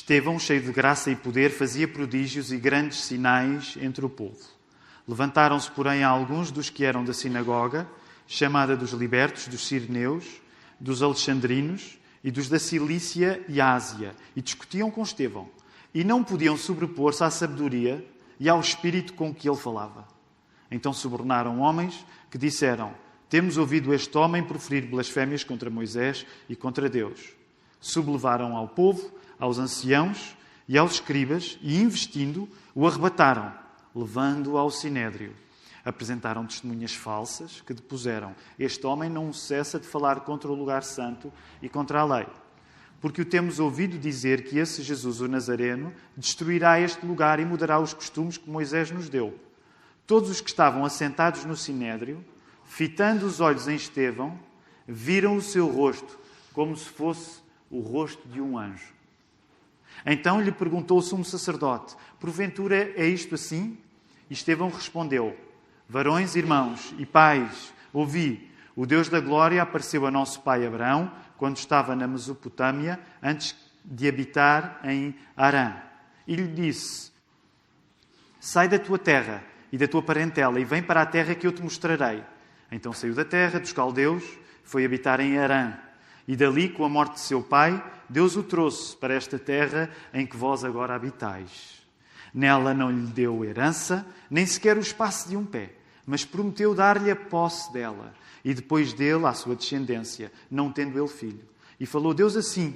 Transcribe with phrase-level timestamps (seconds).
[0.00, 4.38] Estevão, cheio de graça e poder, fazia prodígios e grandes sinais entre o povo.
[5.06, 7.86] Levantaram-se, porém, alguns dos que eram da sinagoga,
[8.26, 10.24] chamada dos libertos, dos sirneus,
[10.80, 15.50] dos alexandrinos e dos da Cilícia e Ásia, e discutiam com Estevão,
[15.92, 18.02] e não podiam sobrepor-se à sabedoria
[18.40, 20.08] e ao espírito com que ele falava.
[20.70, 22.94] Então subornaram homens que disseram:
[23.28, 27.34] Temos ouvido este homem proferir blasfémias contra Moisés e contra Deus.
[27.78, 30.36] Sublevaram ao povo aos anciãos
[30.68, 33.52] e aos escribas e, investindo, o arrebataram,
[33.94, 35.34] levando-o ao sinédrio.
[35.84, 41.32] Apresentaram testemunhas falsas que depuseram: Este homem não cessa de falar contra o lugar santo
[41.62, 42.26] e contra a lei.
[43.00, 47.80] Porque o temos ouvido dizer que esse Jesus, o Nazareno, destruirá este lugar e mudará
[47.80, 49.34] os costumes que Moisés nos deu.
[50.06, 52.22] Todos os que estavam assentados no sinédrio,
[52.62, 54.38] fitando os olhos em Estevão,
[54.86, 56.18] viram o seu rosto
[56.52, 58.99] como se fosse o rosto de um anjo.
[60.04, 63.78] Então lhe perguntou o sumo sacerdote: Porventura é isto assim?
[64.28, 65.36] E Estevão respondeu:
[65.88, 68.48] Varões, irmãos e pais, ouvi.
[68.76, 74.08] O Deus da glória apareceu a nosso pai Abraão quando estava na Mesopotâmia, antes de
[74.08, 75.74] habitar em Arã.
[76.26, 77.10] E lhe disse:
[78.38, 79.42] Sai da tua terra
[79.72, 82.22] e da tua parentela e vem para a terra que eu te mostrarei.
[82.70, 84.24] Então saiu da terra dos caldeus,
[84.62, 85.74] foi habitar em Arã.
[86.28, 90.26] E dali, com a morte de seu pai, Deus o trouxe para esta terra em
[90.26, 91.80] que vós agora habitais.
[92.34, 97.08] Nela não lhe deu herança, nem sequer o espaço de um pé, mas prometeu dar-lhe
[97.08, 98.12] a posse dela,
[98.44, 101.44] e depois dele à sua descendência, não tendo ele filho.
[101.78, 102.74] E falou Deus assim: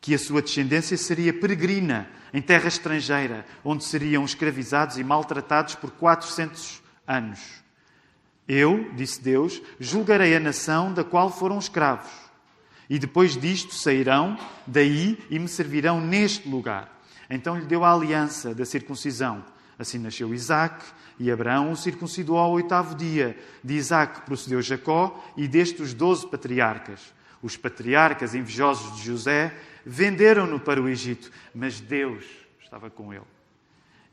[0.00, 5.90] que a sua descendência seria peregrina em terra estrangeira, onde seriam escravizados e maltratados por
[5.90, 7.40] 400 anos.
[8.46, 12.27] Eu, disse Deus, julgarei a nação da qual foram escravos
[12.88, 17.00] e depois disto sairão daí e me servirão neste lugar.
[17.28, 19.44] Então lhe deu a aliança da circuncisão.
[19.78, 20.84] Assim nasceu Isaac,
[21.20, 23.38] e Abraão o circuncidou ao oitavo dia.
[23.62, 27.12] De Isaac procedeu Jacó, e deste os doze patriarcas.
[27.42, 32.24] Os patriarcas invejosos de José venderam-no para o Egito, mas Deus
[32.62, 33.22] estava com ele.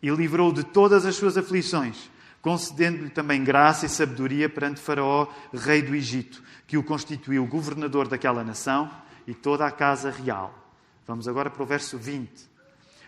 [0.02, 2.12] E livrou de todas as suas aflições,
[2.46, 8.44] concedendo-lhe também graça e sabedoria perante Faraó, rei do Egito, que o constituiu governador daquela
[8.44, 8.88] nação
[9.26, 10.54] e toda a casa real.
[11.08, 12.30] Vamos agora para o verso 20.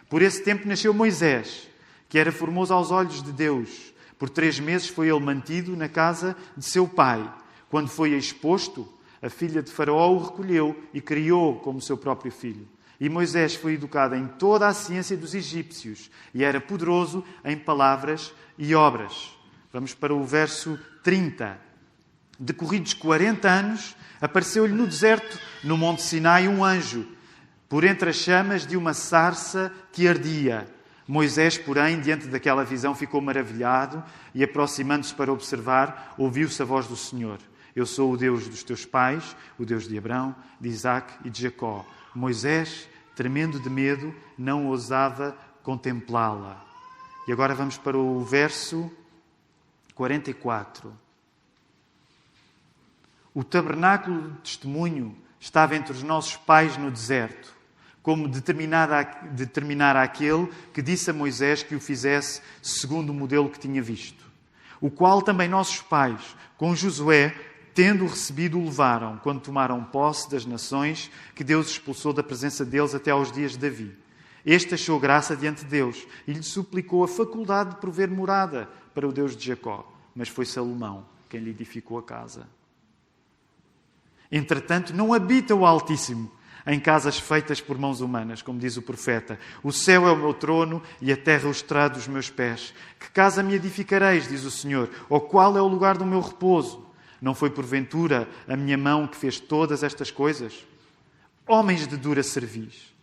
[0.09, 1.69] Por esse tempo nasceu Moisés,
[2.09, 3.93] que era formoso aos olhos de Deus.
[4.17, 7.31] Por três meses foi ele mantido na casa de seu pai.
[7.69, 12.67] Quando foi exposto, a filha de Faraó o recolheu e criou como seu próprio filho.
[12.99, 18.33] E Moisés foi educado em toda a ciência dos egípcios e era poderoso em palavras
[18.57, 19.37] e obras.
[19.71, 21.57] Vamos para o verso 30.
[22.39, 27.07] Decorridos 40 anos, apareceu-lhe no deserto, no Monte Sinai, um anjo,
[27.67, 30.67] por entre as chamas de uma sarça que ardia.
[31.07, 34.03] Moisés, porém, diante daquela visão, ficou maravilhado
[34.35, 37.39] e, aproximando-se para observar, ouviu-se a voz do Senhor.
[37.75, 41.43] Eu sou o Deus dos teus pais, o Deus de Abraão, de Isaac e de
[41.43, 41.85] Jacó.
[42.13, 46.66] Moisés, tremendo de medo, não ousava contemplá-la.
[47.27, 48.89] E agora vamos para o verso
[49.93, 50.97] 44.
[53.33, 57.53] O tabernáculo de testemunho estava entre os nossos pais no deserto,
[58.01, 63.81] como determinar aquele que disse a Moisés que o fizesse segundo o modelo que tinha
[63.81, 64.25] visto.
[64.79, 67.35] O qual também nossos pais, com Josué,
[67.75, 72.95] tendo recebido, o levaram quando tomaram posse das nações que Deus expulsou da presença deles
[72.95, 74.06] até aos dias de Davi.
[74.47, 79.05] Este achou graça diante de Deus e lhe suplicou a faculdade de prover morada para
[79.05, 79.85] o Deus de Jacó.
[80.15, 82.47] Mas foi Salomão quem lhe edificou a casa.
[84.31, 86.31] Entretanto, não habita o Altíssimo
[86.65, 89.37] em casas feitas por mãos humanas, como diz o profeta.
[89.61, 92.73] O céu é o meu trono e a terra o estrado dos meus pés.
[92.97, 96.87] Que casa me edificareis, diz o Senhor, ou qual é o lugar do meu repouso?
[97.21, 100.65] Não foi porventura a minha mão que fez todas estas coisas?
[101.45, 102.95] Homens de dura cerviz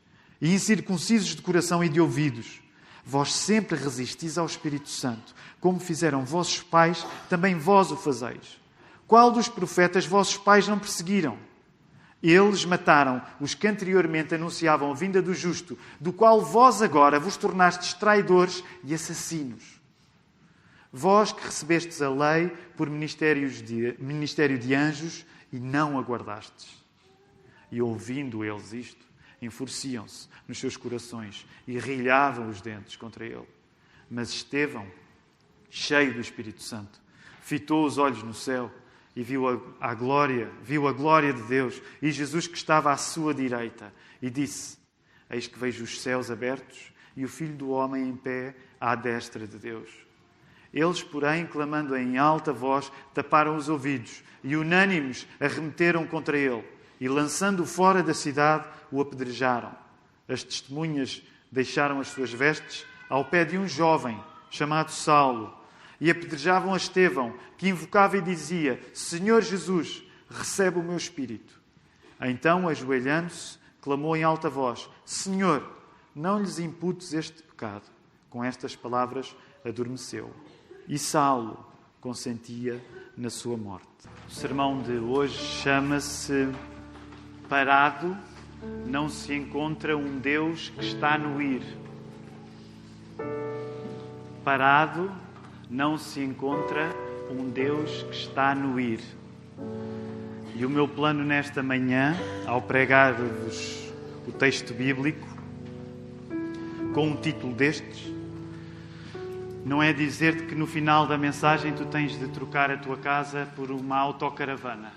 [0.45, 2.61] e incircuncisos de coração e de ouvidos,
[3.03, 8.61] vós sempre resistis ao Espírito Santo, como fizeram vossos pais, também vós o fazeis.
[9.07, 11.39] Qual dos profetas vossos pais não perseguiram?
[12.23, 17.39] Eles mataram os que anteriormente anunciavam a vinda do justo, do qual vós agora vos
[17.39, 19.81] tornastes traidores e assassinos.
[20.93, 26.85] Vós que recebestes a lei por de, ministério de anjos e não aguardastes.
[27.73, 29.14] E ouvindo eles isto,
[29.45, 33.47] enfureciam-se nos seus corações e rilhavam os dentes contra ele.
[34.11, 34.87] Mas Estevão,
[35.71, 37.01] cheio do Espírito Santo,
[37.41, 38.71] fitou os olhos no céu
[39.17, 42.97] e viu a, a, glória, viu a glória de Deus e Jesus que estava à
[42.97, 44.79] sua direita e disse:
[45.31, 49.47] Eis que vejo os céus abertos e o Filho do Homem em pé à destra
[49.47, 49.89] de Deus.
[50.73, 56.65] Eles, porém, clamando em alta voz, taparam os ouvidos e, unânimes, arremeteram contra ele
[57.01, 59.75] e, lançando-o fora da cidade, o apedrejaram.
[60.29, 64.19] As testemunhas deixaram as suas vestes ao pé de um jovem
[64.51, 65.55] chamado Saulo
[66.01, 71.61] e apedrejavam a Estevão, que invocava e dizia: Senhor Jesus, recebe o meu espírito.
[72.21, 75.63] Então, ajoelhando-se, clamou em alta voz: Senhor,
[76.15, 77.85] não lhes imputes este pecado.
[78.31, 80.35] Com estas palavras, adormeceu.
[80.89, 81.65] E Saulo
[82.01, 82.85] consentia
[83.17, 83.87] na sua morte.
[84.29, 86.49] O sermão de hoje chama-se
[87.49, 88.17] Parado
[88.87, 91.63] não se encontra um Deus que está no ir.
[94.43, 95.11] Parado
[95.69, 96.91] não se encontra
[97.31, 99.01] um Deus que está no ir.
[100.55, 103.93] E o meu plano nesta manhã, ao pregar-vos
[104.27, 105.27] o texto bíblico,
[106.95, 108.13] com um título destes,
[109.65, 113.49] não é dizer-te que no final da mensagem tu tens de trocar a tua casa
[113.57, 114.93] por uma autocaravana.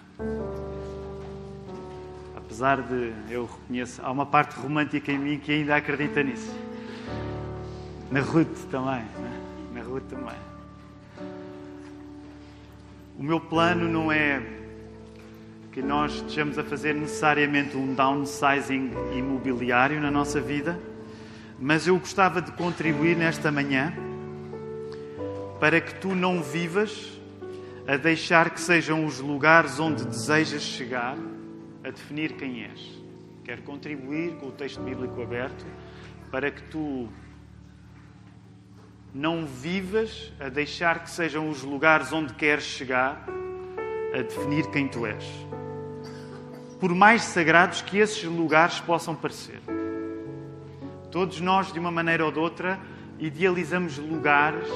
[2.47, 6.55] Apesar de eu reconheço, há uma parte romântica em mim que ainda acredita nisso.
[8.09, 9.41] Na Ruth também, né?
[9.73, 10.37] na Ruth também.
[13.19, 14.41] O meu plano não é
[15.73, 20.79] que nós estejamos a fazer necessariamente um downsizing imobiliário na nossa vida,
[21.59, 23.93] mas eu gostava de contribuir nesta manhã
[25.59, 27.11] para que tu não vivas
[27.85, 31.17] a deixar que sejam os lugares onde desejas chegar
[31.87, 33.01] a definir quem és.
[33.45, 35.65] Quero contribuir com o texto bíblico aberto
[36.29, 37.07] para que tu
[39.13, 43.25] não vivas a deixar que sejam os lugares onde queres chegar
[44.13, 45.23] a definir quem tu és.
[46.77, 49.61] Por mais sagrados que esses lugares possam parecer.
[51.09, 52.77] Todos nós, de uma maneira ou de outra,
[53.17, 54.67] idealizamos lugares,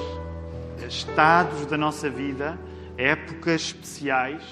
[0.88, 2.58] estados da nossa vida,
[2.96, 4.42] épocas especiais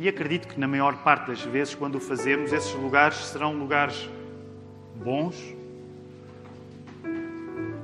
[0.00, 4.08] e acredito que na maior parte das vezes, quando o fazemos, esses lugares serão lugares
[4.96, 5.36] bons.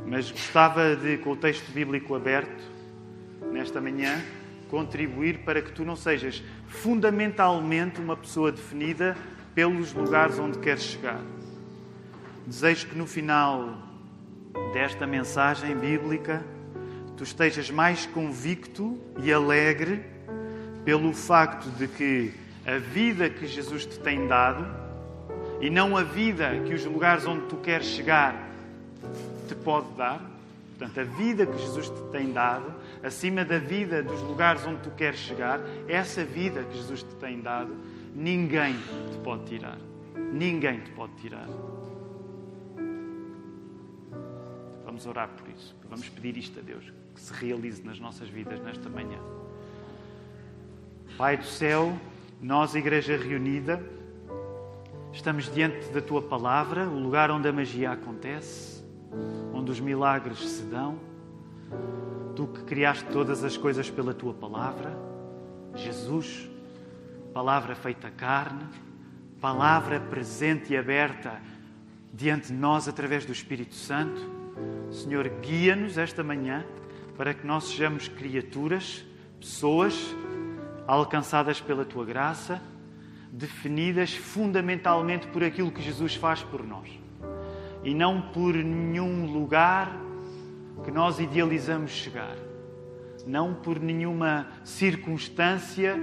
[0.07, 2.65] Mas gostava de, com o texto bíblico aberto,
[3.53, 4.19] nesta manhã,
[4.71, 9.15] contribuir para que tu não sejas fundamentalmente uma pessoa definida
[9.55, 11.21] pelos lugares onde queres chegar.
[12.47, 13.77] Desejo que no final
[14.73, 16.43] desta mensagem bíblica
[17.15, 20.16] tu estejas mais convicto e alegre
[20.87, 22.33] pelo facto de que
[22.65, 24.65] a vida que Jesus te tem dado
[25.61, 28.49] e não a vida que os lugares onde tu queres chegar
[29.49, 30.21] te pode dar.
[30.79, 32.73] Portanto, a vida que Jesus te tem dado,
[33.03, 37.41] acima da vida dos lugares onde tu queres chegar, essa vida que Jesus te tem
[37.41, 37.75] dado,
[38.15, 38.75] ninguém
[39.11, 39.79] te pode tirar.
[40.33, 41.49] Ninguém te pode tirar.
[44.85, 45.75] Vamos orar por isso.
[45.91, 49.19] Vamos pedir isto a Deus, que se realize nas nossas vidas nesta manhã.
[51.17, 51.99] Pai do céu,
[52.43, 53.83] nós, Igreja Reunida,
[55.15, 58.85] estamos diante da tua palavra, o lugar onde a magia acontece,
[59.55, 60.99] onde os milagres se dão.
[62.35, 64.95] Tu que criaste todas as coisas pela tua palavra,
[65.75, 66.51] Jesus,
[67.33, 68.67] palavra feita carne,
[69.41, 71.41] palavra presente e aberta
[72.13, 74.21] diante de nós através do Espírito Santo.
[74.91, 76.63] Senhor, guia-nos esta manhã
[77.17, 79.03] para que nós sejamos criaturas,
[79.41, 80.15] pessoas
[80.87, 82.61] alcançadas pela tua graça,
[83.31, 86.89] definidas fundamentalmente por aquilo que Jesus faz por nós
[87.83, 89.97] e não por nenhum lugar
[90.85, 92.37] que nós idealizamos chegar,
[93.27, 95.97] não por nenhuma circunstância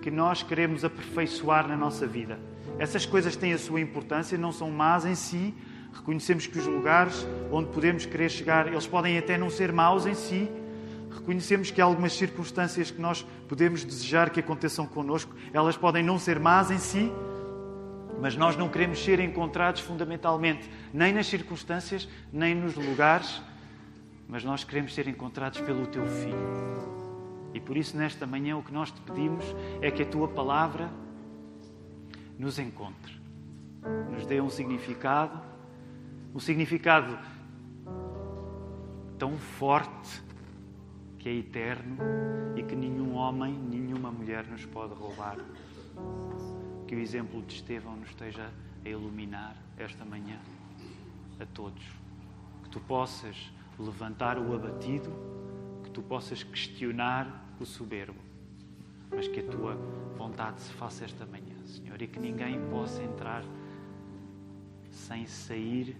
[0.00, 2.38] que nós queremos aperfeiçoar na nossa vida.
[2.78, 5.54] Essas coisas têm a sua importância, não são más em si.
[5.92, 10.14] Reconhecemos que os lugares onde podemos querer chegar, eles podem até não ser maus em
[10.14, 10.48] si,
[11.10, 16.18] reconhecemos que há algumas circunstâncias que nós podemos desejar que aconteçam connosco, elas podem não
[16.18, 17.12] ser más em si,
[18.20, 23.40] mas nós não queremos ser encontrados fundamentalmente nem nas circunstâncias, nem nos lugares,
[24.28, 26.78] mas nós queremos ser encontrados pelo Teu Filho.
[27.54, 29.44] E por isso, nesta manhã, o que nós te pedimos
[29.80, 30.90] é que a Tua palavra
[32.38, 33.20] nos encontre,
[34.12, 35.40] nos dê um significado,
[36.34, 37.18] um significado
[39.18, 40.27] tão forte
[41.28, 41.98] que é eterno
[42.56, 45.36] e que nenhum homem, nenhuma mulher nos pode roubar.
[46.86, 48.50] Que o exemplo de Estevão nos esteja
[48.82, 50.38] a iluminar esta manhã
[51.38, 51.84] a todos.
[52.64, 55.12] Que tu possas levantar o abatido,
[55.84, 58.18] que tu possas questionar o soberbo,
[59.10, 59.74] mas que a tua
[60.16, 63.44] vontade se faça esta manhã, Senhor, e que ninguém possa entrar
[64.90, 65.94] sem sair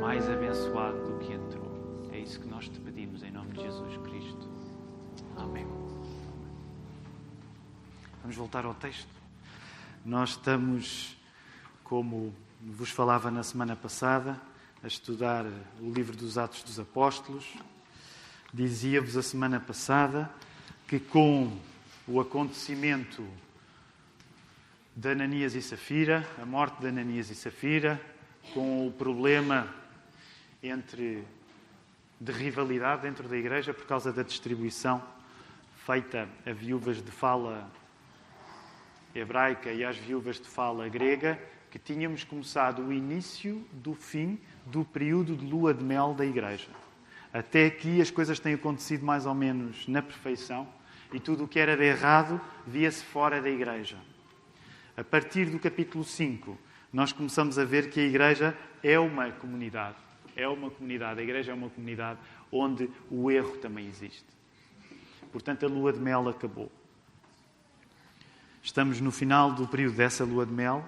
[0.00, 1.69] mais abençoado do que entrou.
[2.12, 4.48] É isso que nós te pedimos em nome de Jesus Cristo.
[5.36, 5.64] Amém.
[8.20, 9.08] Vamos voltar ao texto.
[10.04, 11.16] Nós estamos,
[11.84, 14.40] como vos falava na semana passada,
[14.82, 15.46] a estudar
[15.80, 17.46] o livro dos Atos dos Apóstolos.
[18.52, 20.28] Dizia-vos a semana passada
[20.88, 21.56] que com
[22.08, 23.24] o acontecimento
[24.96, 28.00] de Ananias e Safira, a morte de Ananias e Safira,
[28.52, 29.72] com o problema
[30.60, 31.24] entre
[32.20, 35.02] de rivalidade dentro da igreja por causa da distribuição
[35.86, 37.68] feita a viúvas de fala
[39.14, 44.84] hebraica e às viúvas de fala grega, que tínhamos começado o início do fim do
[44.84, 46.68] período de lua de mel da igreja.
[47.32, 50.68] Até aqui as coisas têm acontecido mais ou menos na perfeição
[51.12, 53.96] e tudo o que era de errado via-se fora da igreja.
[54.96, 56.58] A partir do capítulo 5,
[56.92, 60.09] nós começamos a ver que a igreja é uma comunidade.
[60.36, 61.20] É uma comunidade.
[61.20, 62.18] A igreja é uma comunidade
[62.50, 64.26] onde o erro também existe.
[65.32, 66.70] Portanto, a lua de mel acabou.
[68.62, 70.84] Estamos no final do período dessa lua de mel,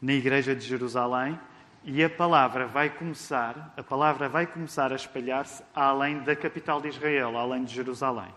[0.00, 1.38] na igreja de Jerusalém,
[1.84, 6.88] e a palavra vai começar, a palavra vai começar a espalhar-se além da capital de
[6.88, 8.32] Israel, além de Jerusalém.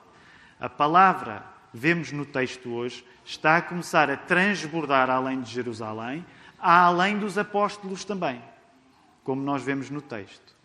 [0.60, 1.44] A palavra,
[1.74, 6.26] vemos no texto hoje, está a começar a transbordar além de Jerusalém,
[6.60, 8.42] além dos apóstolos também,
[9.24, 10.56] como nós vemos no texto.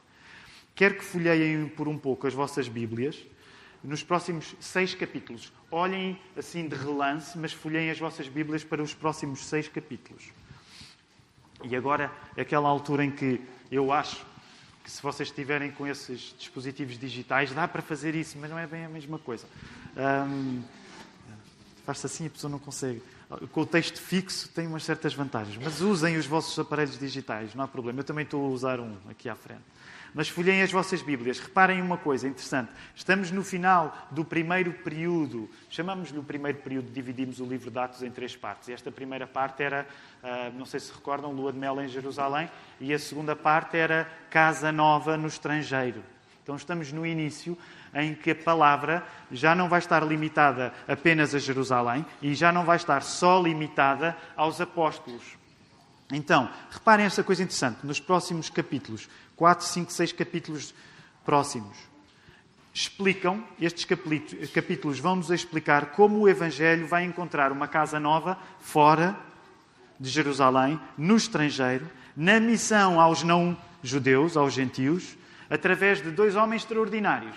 [0.74, 3.24] Quero que folheiem por um pouco as vossas Bíblias
[3.82, 5.52] nos próximos seis capítulos.
[5.70, 10.32] Olhem assim de relance, mas folheiem as vossas Bíblias para os próximos seis capítulos.
[11.62, 14.24] E agora, aquela altura em que eu acho
[14.82, 18.66] que se vocês estiverem com esses dispositivos digitais, dá para fazer isso, mas não é
[18.66, 19.46] bem a mesma coisa.
[19.96, 20.62] Um,
[21.84, 23.02] Faz-se assim, a pessoa não consegue.
[23.52, 27.64] Com o texto fixo tem umas certas vantagens, mas usem os vossos aparelhos digitais, não
[27.64, 28.00] há problema.
[28.00, 29.62] Eu também estou a usar um aqui à frente.
[30.14, 31.40] Mas folhem as vossas Bíblias.
[31.40, 32.70] Reparem uma coisa interessante.
[32.94, 35.50] Estamos no final do primeiro período.
[35.68, 38.68] Chamamos-lhe o primeiro período, dividimos o livro de Atos em três partes.
[38.68, 39.88] Esta primeira parte era,
[40.22, 42.48] ah, não sei se recordam, Lua de Mel em Jerusalém.
[42.78, 46.00] E a segunda parte era Casa Nova no estrangeiro.
[46.44, 47.58] Então estamos no início
[47.94, 52.64] em que a palavra já não vai estar limitada apenas a Jerusalém e já não
[52.64, 55.22] vai estar só limitada aos apóstolos.
[56.12, 57.86] Então, reparem esta coisa interessante.
[57.86, 60.74] Nos próximos capítulos, 4, 5, 6 capítulos
[61.24, 61.76] próximos,
[62.72, 63.86] explicam, estes
[64.52, 69.16] capítulos vão-nos explicar como o Evangelho vai encontrar uma casa nova fora
[69.98, 75.16] de Jerusalém, no estrangeiro, na missão aos não-judeus, aos gentios,
[75.48, 77.34] através de dois homens extraordinários.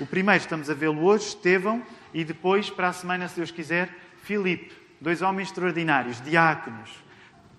[0.00, 3.88] O primeiro estamos a vê-lo hoje, Estevão, e depois, para a semana, se Deus quiser,
[4.22, 4.76] Filipe.
[5.00, 7.08] Dois homens extraordinários, diáconos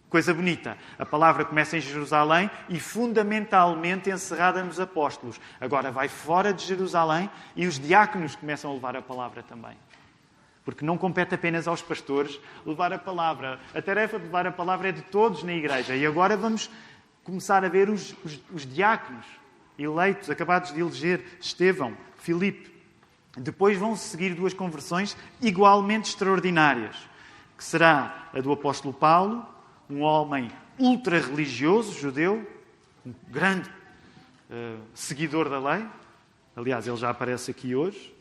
[0.10, 0.75] Coisa bonita.
[0.98, 5.39] A palavra começa em Jerusalém e fundamentalmente encerrada nos apóstolos.
[5.62, 9.77] Agora vai fora de Jerusalém e os diáconos começam a levar a palavra também.
[10.65, 13.60] Porque não compete apenas aos pastores levar a palavra.
[13.74, 15.96] A tarefa de levar a palavra é de todos na igreja.
[15.96, 16.72] E agora vamos
[17.24, 19.27] começar a ver os, os, os diáconos
[19.83, 22.69] eleitos, acabados de eleger, Estevão, Filipe.
[23.38, 26.95] Depois vão seguir duas conversões igualmente extraordinárias,
[27.57, 29.45] que será a do apóstolo Paulo
[29.89, 32.48] um homem ultra-religioso, judeu,
[33.05, 33.69] um grande
[34.50, 35.86] uh, seguidor da lei.
[36.55, 38.13] Aliás, ele já aparece aqui hoje.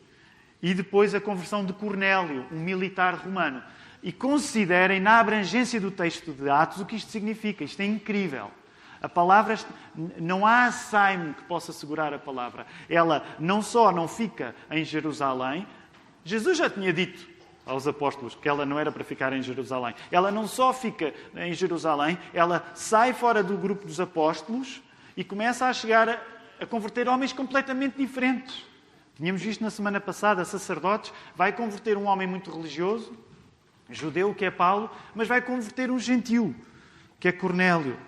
[0.61, 3.61] E depois a conversão de Cornélio, um militar romano.
[4.01, 7.63] E considerem, na abrangência do texto de Atos, o que isto significa.
[7.63, 8.51] Isto é incrível.
[9.01, 9.57] A palavra,
[10.17, 12.65] não há saimo que possa segurar a palavra.
[12.89, 15.65] Ela não só não fica em Jerusalém,
[16.23, 17.27] Jesus já tinha dito
[17.65, 19.95] aos apóstolos que ela não era para ficar em Jerusalém.
[20.11, 24.81] Ela não só fica em Jerusalém, ela sai fora do grupo dos apóstolos
[25.15, 26.19] e começa a chegar a,
[26.59, 28.65] a converter homens completamente diferentes.
[29.15, 33.13] Tínhamos visto na semana passada, sacerdotes, vai converter um homem muito religioso,
[33.89, 36.55] judeu, que é Paulo, mas vai converter um gentil,
[37.19, 37.99] que é Cornélio.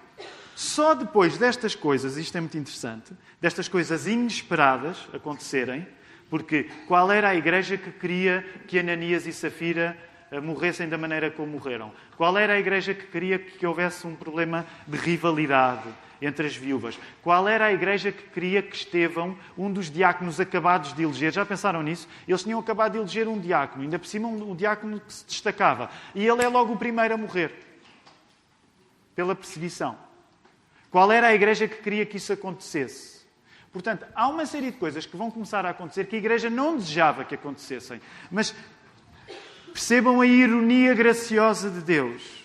[0.62, 5.88] Só depois destas coisas, isto é muito interessante, destas coisas inesperadas acontecerem,
[6.30, 9.98] porque qual era a igreja que queria que Ananias e Safira
[10.30, 11.92] eh, morressem da maneira como morreram?
[12.16, 15.90] Qual era a igreja que queria que houvesse um problema de rivalidade
[16.22, 16.96] entre as viúvas?
[17.24, 21.44] Qual era a igreja que queria que Estevão, um dos diáconos acabados de eleger, já
[21.44, 22.08] pensaram nisso?
[22.28, 25.90] Eles tinham acabado de eleger um diácono, ainda por cima um diácono que se destacava.
[26.14, 27.52] E ele é logo o primeiro a morrer
[29.16, 30.11] pela perseguição.
[30.92, 33.22] Qual era a igreja que queria que isso acontecesse?
[33.72, 36.76] Portanto, há uma série de coisas que vão começar a acontecer que a Igreja não
[36.76, 38.02] desejava que acontecessem.
[38.30, 38.54] Mas
[39.72, 42.42] percebam a ironia graciosa de Deus.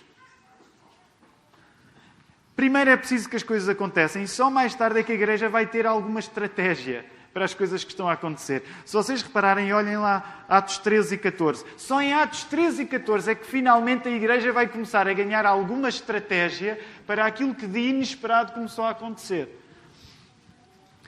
[2.55, 5.47] Primeiro é preciso que as coisas acontecem e só mais tarde é que a igreja
[5.47, 7.05] vai ter alguma estratégia
[7.37, 8.63] para as coisas que estão a acontecer.
[8.83, 11.63] Se vocês repararem, olhem lá Atos 13 e 14.
[11.77, 15.45] Só em Atos 13 e 14 é que finalmente a igreja vai começar a ganhar
[15.45, 19.55] alguma estratégia para aquilo que de inesperado começou a acontecer.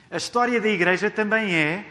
[0.08, 1.84] A história da igreja também é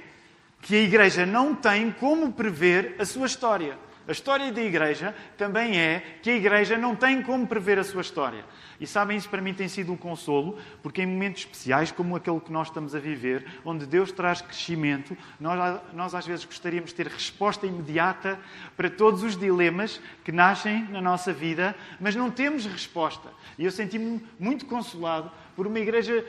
[0.62, 3.77] que a igreja não tem como prever a sua história.
[4.09, 8.01] A história da igreja também é que a igreja não tem como prever a sua
[8.01, 8.43] história.
[8.79, 12.39] E sabem, isso para mim tem sido um consolo, porque em momentos especiais, como aquele
[12.39, 16.95] que nós estamos a viver, onde Deus traz crescimento, nós, nós às vezes gostaríamos de
[16.95, 18.39] ter resposta imediata
[18.75, 23.29] para todos os dilemas que nascem na nossa vida, mas não temos resposta.
[23.59, 26.25] E eu senti-me muito consolado por uma igreja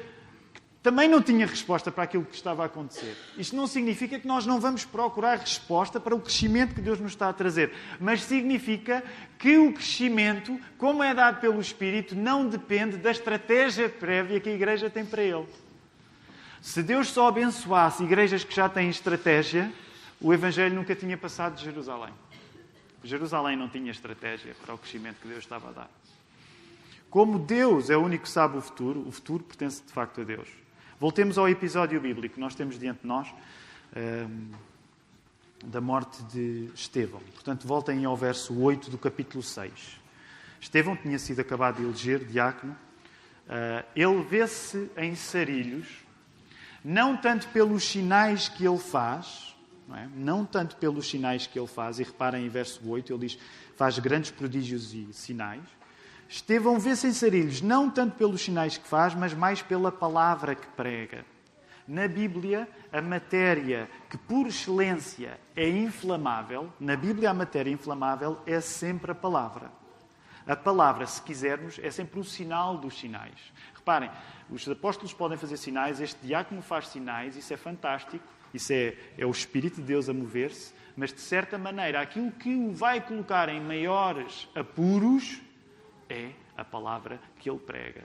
[0.83, 3.15] também não tinha resposta para aquilo que estava a acontecer.
[3.37, 7.13] Isto não significa que nós não vamos procurar resposta para o crescimento que Deus nos
[7.13, 9.05] está a trazer, mas significa
[9.39, 14.55] que o crescimento, como é dado pelo Espírito, não depende da estratégia prévia que a
[14.55, 15.47] igreja tem para ele.
[16.63, 19.71] Se Deus só abençoasse igrejas que já têm estratégia,
[20.21, 22.13] o Evangelho nunca tinha passado de Jerusalém.
[23.05, 25.91] Jerusalém não tinha estratégia para o crescimento que Deus estava a dar.
[27.11, 30.25] Como Deus é o único que sabe o futuro, o futuro pertence de facto a
[30.25, 30.60] Deus.
[31.01, 33.33] Voltemos ao episódio bíblico que nós temos diante de nós, um,
[33.97, 34.51] ehm,
[35.65, 37.23] da morte de Estevão.
[37.33, 39.99] Portanto, voltem ao verso 8 do capítulo 6.
[40.61, 42.77] Estevão tinha sido acabado de eleger diácono.
[43.47, 45.89] Uh, ele vê-se em sarilhos,
[46.85, 49.57] não tanto pelos sinais que ele faz,
[49.89, 50.07] não, é?
[50.15, 53.39] não tanto pelos sinais que ele faz, e reparem em verso 8, ele diz:
[53.75, 55.80] faz grandes prodígios e sinais
[56.31, 60.67] Estevão vê-se em sarilhos, não tanto pelos sinais que faz, mas mais pela palavra que
[60.69, 61.25] prega.
[61.89, 68.61] Na Bíblia, a matéria que por excelência é inflamável, na Bíblia a matéria inflamável é
[68.61, 69.73] sempre a palavra.
[70.47, 73.53] A palavra, se quisermos, é sempre o sinal dos sinais.
[73.75, 74.09] Reparem,
[74.49, 79.27] os apóstolos podem fazer sinais, este diácono faz sinais, isso é fantástico, isso é, é
[79.27, 83.49] o Espírito de Deus a mover-se, mas de certa maneira, aquilo que o vai colocar
[83.49, 85.41] em maiores apuros
[86.13, 88.03] é a palavra que ele prega.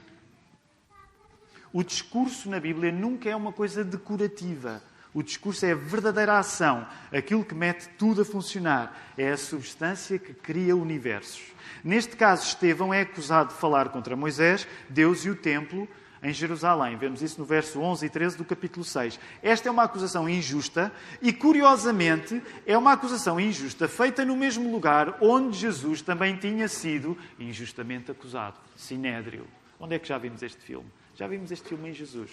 [1.74, 4.82] O discurso na Bíblia nunca é uma coisa decorativa.
[5.14, 9.14] O discurso é a verdadeira ação, aquilo que mete tudo a funcionar.
[9.18, 11.42] É a substância que cria universos.
[11.84, 15.88] Neste caso, Estevão é acusado de falar contra Moisés, Deus e o templo,
[16.22, 16.98] em Jerusalém.
[16.98, 19.20] Vemos isso no verso 11 e 13 do capítulo 6.
[19.42, 25.18] Esta é uma acusação injusta e, curiosamente, é uma acusação injusta feita no mesmo lugar
[25.22, 29.48] onde Jesus também tinha sido injustamente acusado Sinédrio.
[29.80, 30.90] Onde é que já vimos este filme?
[31.16, 32.32] Já vimos este filme em Jesus.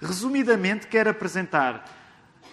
[0.00, 1.84] Resumidamente, quero apresentar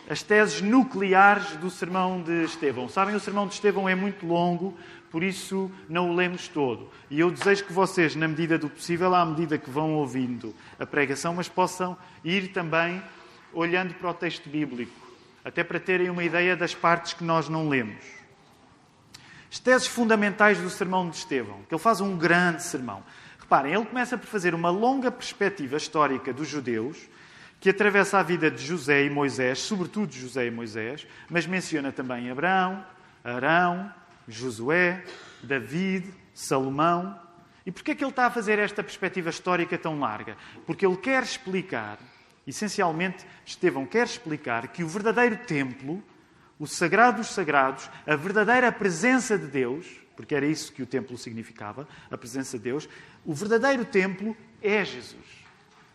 [0.10, 2.88] as teses nucleares do sermão de Estevão.
[2.88, 4.78] Sabem, o sermão de Estevão é muito longo,
[5.16, 6.92] por isso não o lemos todo.
[7.10, 10.86] E eu desejo que vocês, na medida do possível, à medida que vão ouvindo a
[10.86, 13.02] pregação, mas possam ir também
[13.54, 14.92] olhando para o texto bíblico,
[15.46, 18.04] até para terem uma ideia das partes que nós não lemos.
[19.50, 23.02] As teses fundamentais do sermão de Estevão, que ele faz um grande sermão.
[23.40, 26.98] Reparem, ele começa por fazer uma longa perspectiva histórica dos judeus,
[27.62, 32.30] que atravessa a vida de José e Moisés, sobretudo José e Moisés, mas menciona também
[32.30, 32.86] Abraão,
[33.24, 33.90] Arão,
[34.28, 35.04] Josué,
[35.44, 37.20] David, Salomão.
[37.66, 40.38] E porquê é que ele está a fazer esta perspectiva histórica tão larga?
[40.66, 41.98] Porque ele quer explicar,
[42.46, 46.04] essencialmente, Estevão quer explicar que o verdadeiro templo,
[46.60, 51.18] o sagrado dos sagrados, a verdadeira presença de Deus, porque era isso que o templo
[51.18, 52.88] significava, a presença de Deus,
[53.26, 55.46] o verdadeiro templo é Jesus.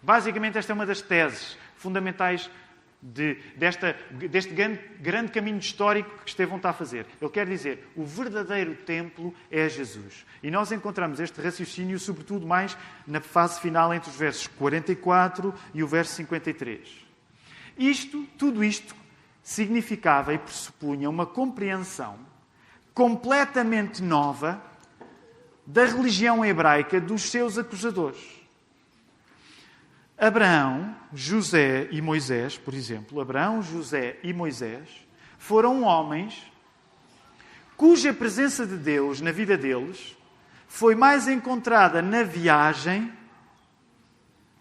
[0.02, 2.50] Basicamente, esta é uma das teses fundamentais
[3.02, 7.06] de, desta, deste grande, grande, caminho histórico que Estevão está a fazer.
[7.20, 10.26] Ele quer dizer, o verdadeiro templo é Jesus.
[10.42, 15.82] E nós encontramos este raciocínio, sobretudo, mais na fase final, entre os versos 44 e
[15.82, 17.06] o verso 53.
[17.78, 18.94] Isto, tudo isto,
[19.42, 22.18] significava e pressupunha uma compreensão
[22.92, 24.62] completamente nova
[25.66, 28.39] da religião hebraica dos seus acusadores.
[30.20, 34.86] Abraão, José e Moisés, por exemplo, Abraão, José e Moisés
[35.38, 36.52] foram homens
[37.74, 40.14] cuja presença de Deus na vida deles
[40.68, 43.10] foi mais encontrada na viagem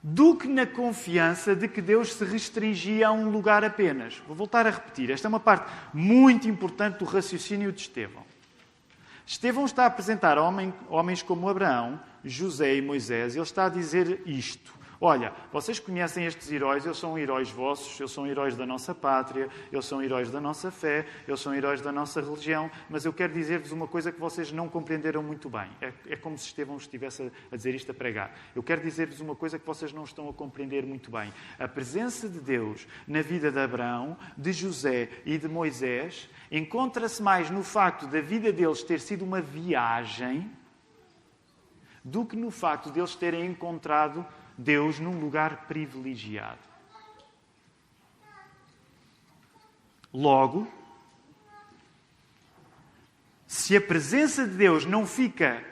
[0.01, 4.15] do que na confiança de que Deus se restringia a um lugar apenas.
[4.25, 8.23] Vou voltar a repetir, esta é uma parte muito importante do raciocínio de Estevão.
[9.27, 14.21] Estevão está a apresentar homens como Abraão, José e Moisés, e ele está a dizer
[14.25, 14.78] isto.
[15.01, 19.47] Olha, vocês conhecem estes heróis, eles são heróis vossos, eles são heróis da nossa pátria,
[19.71, 23.31] eles são heróis da nossa fé, eles são heróis da nossa religião, mas eu quero
[23.31, 25.69] dizer-vos uma coisa que vocês não compreenderam muito bem.
[25.79, 28.35] É, é como se Estevão estivesse a, a dizer isto a pregar.
[28.53, 31.33] Eu quero dizer-vos uma coisa que vocês não estão a compreender muito bem.
[31.57, 37.49] A presença de Deus na vida de Abraão, de José e de Moisés encontra-se mais
[37.49, 40.51] no facto da vida deles ter sido uma viagem
[42.03, 44.25] do que no facto de eles terem encontrado
[44.59, 46.59] Deus num lugar privilegiado.
[50.13, 50.67] Logo,
[53.47, 55.63] se a presença de Deus não fica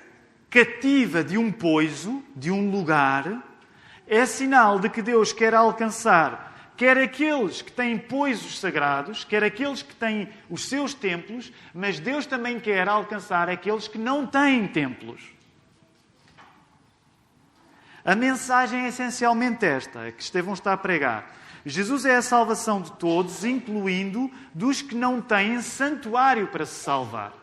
[0.49, 3.43] cativa de um poiso, de um lugar,
[4.07, 6.47] é sinal de que Deus quer alcançar
[6.77, 12.27] quer aqueles que têm poisos sagrados, quer aqueles que têm os seus templos, mas Deus
[12.27, 15.36] também quer alcançar aqueles que não têm templos.
[18.07, 21.29] A mensagem é essencialmente esta, que Estevão está a pregar.
[21.65, 27.33] Jesus é a salvação de todos, incluindo dos que não têm santuário para se salvar.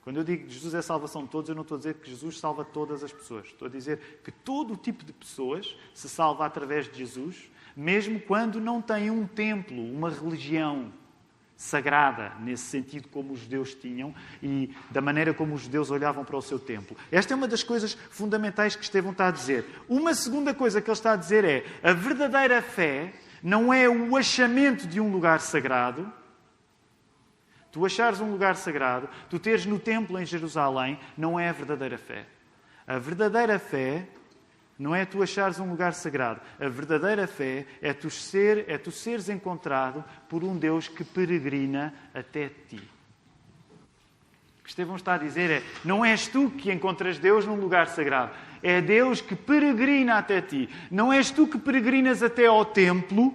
[0.00, 1.94] Quando eu digo que Jesus é a salvação de todos, eu não estou a dizer
[1.96, 3.44] que Jesus salva todas as pessoas.
[3.44, 8.18] Estou a dizer que todo o tipo de pessoas se salva através de Jesus, mesmo
[8.20, 10.90] quando não têm um templo, uma religião,
[11.62, 16.36] sagrada, nesse sentido como os judeus tinham e da maneira como os judeus olhavam para
[16.36, 16.96] o seu templo.
[17.10, 19.64] Esta é uma das coisas fundamentais que Estevão está a dizer.
[19.88, 24.16] Uma segunda coisa que ele está a dizer é: a verdadeira fé não é o
[24.16, 26.12] achamento de um lugar sagrado.
[27.70, 31.96] Tu achares um lugar sagrado, tu teres no templo em Jerusalém, não é a verdadeira
[31.96, 32.26] fé.
[32.86, 34.08] A verdadeira fé
[34.82, 36.40] não é tu achares um lugar sagrado.
[36.58, 41.94] A verdadeira fé é tu, ser, é tu seres encontrado por um Deus que peregrina
[42.12, 42.82] até ti.
[44.58, 47.86] O que Estevão está a dizer é: não és tu que encontras Deus num lugar
[47.86, 48.32] sagrado.
[48.60, 50.68] É Deus que peregrina até ti.
[50.90, 53.32] Não és tu que peregrinas até ao templo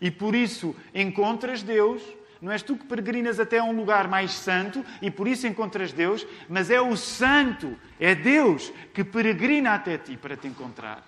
[0.00, 2.00] e por isso encontras Deus
[2.40, 5.92] não és tu que peregrinas até a um lugar mais santo e por isso encontras
[5.92, 11.02] Deus, mas é o santo, é Deus que peregrina até ti para te encontrar.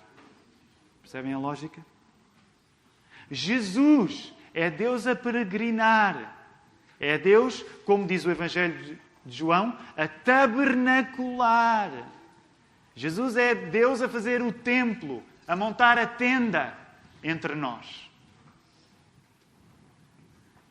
[1.01, 1.85] Percebem a lógica?
[3.29, 6.37] Jesus é Deus a peregrinar.
[6.99, 8.77] É Deus, como diz o Evangelho
[9.25, 11.91] de João, a tabernacular.
[12.93, 16.77] Jesus é Deus a fazer o templo, a montar a tenda
[17.23, 18.10] entre nós.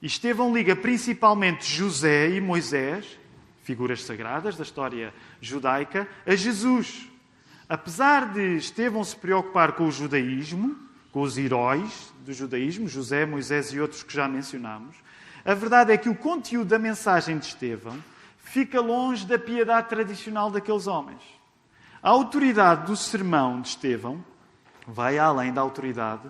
[0.02, 3.18] Estevão liga principalmente José e Moisés,
[3.62, 7.06] figuras sagradas da história judaica, a Jesus.
[7.68, 10.74] Apesar de Estevão se preocupar com o judaísmo,
[11.12, 14.96] com os heróis do judaísmo, José, Moisés e outros que já mencionamos,
[15.44, 18.02] a verdade é que o conteúdo da mensagem de Estevão
[18.38, 21.22] fica longe da piedade tradicional daqueles homens.
[22.02, 24.24] A autoridade do sermão de Estevão
[24.86, 26.28] vai além da autoridade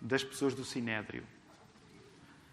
[0.00, 1.22] das pessoas do Sinédrio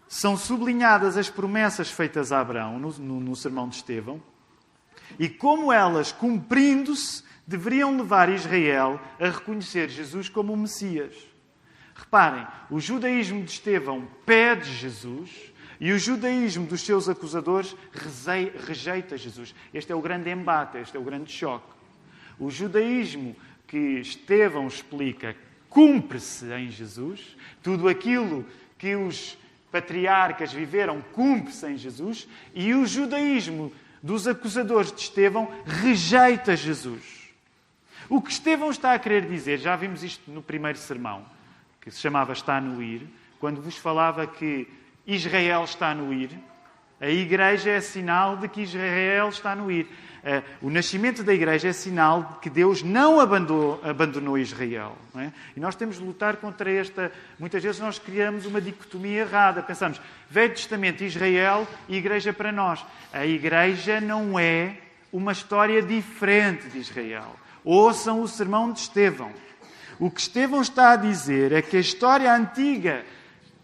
[0.08, 4.20] são sublinhadas as promessas feitas a Abraão no, no, no sermão de Estevão
[5.18, 11.14] e como elas, cumprindo-se, deveriam levar Israel a reconhecer Jesus como o Messias.
[11.94, 17.76] Reparem, o judaísmo de Estevão pede Jesus e o judaísmo dos seus acusadores
[18.66, 19.54] rejeita Jesus.
[19.72, 21.72] Este é o grande embate, este é o grande choque.
[22.38, 25.36] O judaísmo que Estevão explica
[25.68, 28.44] cumpre-se em Jesus, tudo aquilo
[28.78, 29.36] que os
[29.70, 37.30] patriarcas viveram cumpre-se em Jesus e o judaísmo dos acusadores de Estevão rejeita Jesus.
[38.08, 41.24] O que Estevão está a querer dizer, já vimos isto no primeiro sermão,
[41.80, 43.06] que se chamava Está no Ir,
[43.38, 44.66] quando vos falava que
[45.06, 46.30] Israel está no Ir,
[47.00, 49.88] a igreja é sinal de que Israel está no Ir.
[50.28, 54.94] Eh, o nascimento da igreja é sinal de que Deus não abandonou, abandonou Israel.
[55.16, 55.32] É?
[55.56, 57.10] E nós temos de lutar contra esta.
[57.38, 59.62] Muitas vezes nós criamos uma dicotomia errada.
[59.62, 62.84] Pensamos, Velho Testamento, Israel e igreja para nós.
[63.10, 64.76] A igreja não é
[65.10, 67.34] uma história diferente de Israel.
[67.64, 69.32] Ouçam o sermão de Estevão.
[69.98, 73.02] O que Estevão está a dizer é que a história antiga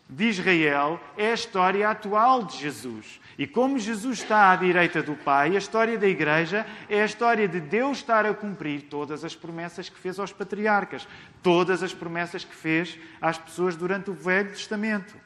[0.09, 3.21] de Israel é a história atual de Jesus.
[3.37, 7.49] E como Jesus está à direita do Pai, a história da Igreja é a história
[7.49, 11.09] de Deus estar a cumprir todas as promessas que fez aos patriarcas,
[11.43, 15.17] todas as promessas que fez às pessoas durante o Velho Testamento.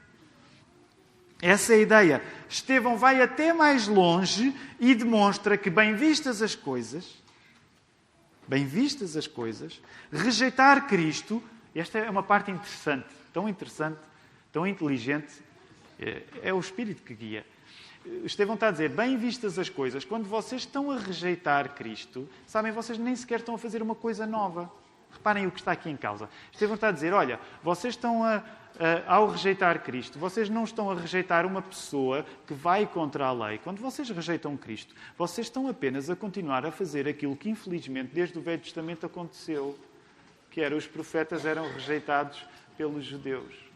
[1.41, 2.23] Essa é a ideia.
[2.49, 7.23] Estevão vai até mais longe e demonstra que, bem vistas as coisas,
[8.49, 11.43] bem vistas as coisas, rejeitar Cristo,
[11.75, 14.01] esta é uma parte interessante, tão interessante,
[14.51, 15.33] tão inteligente,
[16.01, 17.45] é, é o Espírito que guia
[18.25, 22.73] Estevão está a dizer, bem vistas as coisas, quando vocês estão a rejeitar Cristo, sabem,
[22.73, 24.71] vocês nem sequer estão a fazer uma coisa nova.
[25.11, 26.29] Reparem o que está aqui em causa.
[26.53, 28.43] Estevão está a dizer, olha, vocês estão a,
[28.79, 33.33] a, ao rejeitar Cristo, vocês não estão a rejeitar uma pessoa que vai contra a
[33.33, 33.59] lei.
[33.59, 38.39] Quando vocês rejeitam Cristo, vocês estão apenas a continuar a fazer aquilo que, infelizmente, desde
[38.39, 39.79] o Velho Testamento aconteceu,
[40.51, 42.45] que era os profetas eram rejeitados
[42.77, 43.68] pelos judeus.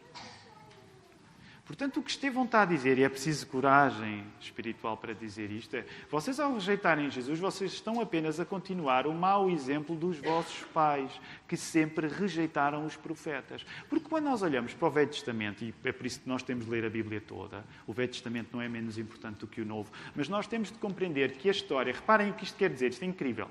[1.73, 5.75] Portanto, o que Estevão está a dizer, e é preciso coragem espiritual para dizer isto,
[5.75, 10.63] é: vocês, ao rejeitarem Jesus, vocês estão apenas a continuar o mau exemplo dos vossos
[10.71, 11.09] pais,
[11.47, 13.65] que sempre rejeitaram os profetas.
[13.89, 16.65] Porque quando nós olhamos para o Velho Testamento, e é por isso que nós temos
[16.65, 19.65] de ler a Bíblia toda, o Velho Testamento não é menos importante do que o
[19.65, 22.91] Novo, mas nós temos de compreender que a história, reparem o que isto quer dizer,
[22.91, 23.49] isto é incrível.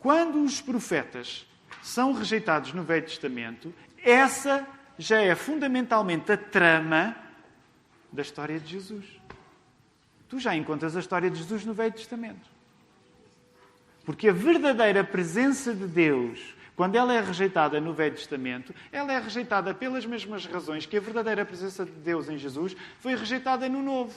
[0.00, 1.46] Quando os profetas
[1.80, 3.72] são rejeitados no Velho Testamento,
[4.02, 4.66] essa
[4.98, 7.16] já é fundamentalmente a trama
[8.12, 9.04] da história de Jesus.
[10.28, 12.48] Tu já encontras a história de Jesus no Velho Testamento.
[14.04, 19.18] Porque a verdadeira presença de Deus, quando ela é rejeitada no Velho Testamento, ela é
[19.18, 23.82] rejeitada pelas mesmas razões que a verdadeira presença de Deus em Jesus foi rejeitada no
[23.82, 24.14] Novo.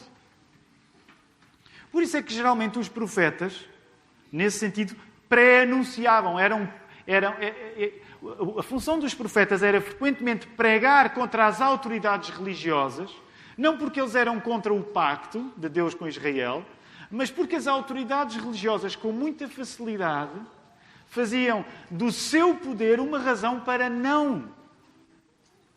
[1.91, 3.65] Por isso é que geralmente os profetas,
[4.31, 4.95] nesse sentido,
[5.29, 6.71] pré-anunciavam, eram,
[7.05, 7.93] eram, é, é, é
[8.58, 13.12] a função dos profetas era frequentemente pregar contra as autoridades religiosas,
[13.58, 16.65] não porque eles eram contra o pacto de Deus com Israel,
[17.10, 20.39] mas porque as autoridades religiosas, com muita facilidade,
[21.08, 24.49] faziam do seu poder uma razão para não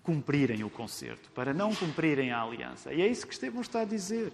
[0.02, 2.92] cumprirem o concerto, para não cumprirem a aliança.
[2.92, 4.32] E é isso que Estevão está a dizer.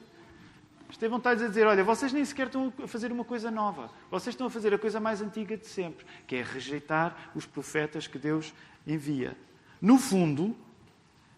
[0.90, 3.90] Estevão está a dizer: olha, vocês nem sequer estão a fazer uma coisa nova.
[4.10, 8.06] Vocês estão a fazer a coisa mais antiga de sempre, que é rejeitar os profetas
[8.06, 8.54] que Deus
[8.86, 9.36] envia.
[9.80, 10.56] No fundo,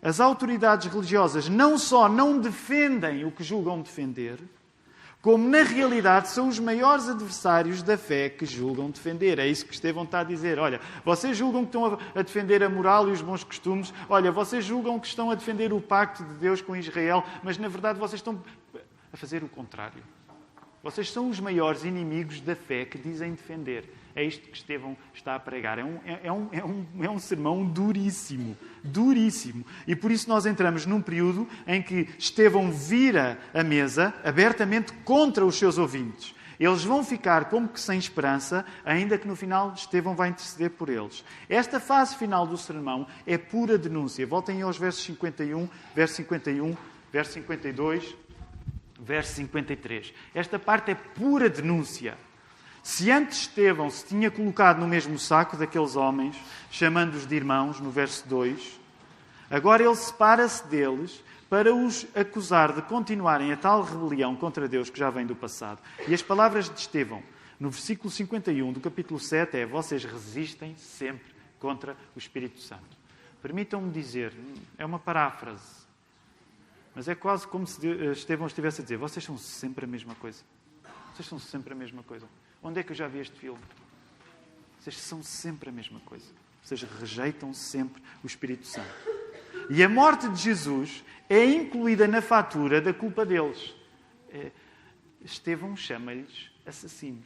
[0.02, 4.38] as autoridades religiosas não só não defendem o que julgam defender,
[5.20, 9.40] como na realidade são os maiores adversários da fé que julgam defender.
[9.40, 10.60] É isso que Estevão está a dizer.
[10.60, 13.92] Olha, vocês julgam que estão a defender a moral e os bons costumes.
[14.08, 17.66] Olha, vocês julgam que estão a defender o pacto de Deus com Israel, mas na
[17.66, 18.40] verdade vocês estão
[19.18, 20.02] fazer o contrário.
[20.82, 23.84] Vocês são os maiores inimigos da fé que dizem defender.
[24.14, 25.78] É isto que Estevão está a pregar.
[25.78, 28.56] É um, é, é um, é um, é um sermão duríssimo.
[28.82, 29.66] Duríssimo.
[29.86, 35.44] E por isso nós entramos num período em que Estevão vira a mesa abertamente contra
[35.44, 36.34] os seus ouvintes.
[36.58, 40.88] Eles vão ficar como que sem esperança, ainda que no final Estevão vai interceder por
[40.88, 41.24] eles.
[41.48, 44.26] Esta fase final do sermão é pura denúncia.
[44.26, 46.76] Voltem aos versos 51, verso 51,
[47.12, 48.27] verso 52
[48.98, 50.12] verso 53.
[50.34, 52.16] Esta parte é pura denúncia.
[52.82, 56.36] Se antes Estevão se tinha colocado no mesmo saco daqueles homens,
[56.70, 58.80] chamando-os de irmãos, no verso 2,
[59.50, 64.98] agora ele separa-se deles para os acusar de continuarem a tal rebelião contra Deus que
[64.98, 65.80] já vem do passado.
[66.06, 67.22] E as palavras de Estevão,
[67.58, 72.96] no versículo 51 do capítulo 7, é: Vocês resistem sempre contra o Espírito Santo.
[73.42, 74.32] Permitam-me dizer,
[74.76, 75.87] é uma paráfrase,
[76.98, 80.16] mas é quase como se eh, Estevão estivesse a dizer: vocês são sempre a mesma
[80.16, 80.42] coisa.
[81.14, 82.26] Vocês são sempre a mesma coisa.
[82.60, 83.62] Onde é que eu já vi este filme?
[84.80, 86.26] Vocês são sempre a mesma coisa.
[86.60, 88.90] Vocês rejeitam sempre o Espírito Santo.
[89.70, 93.76] E a morte de Jesus é incluída na fatura da culpa deles.
[94.30, 94.50] É,
[95.24, 97.24] Estevão chama-lhes assassinos.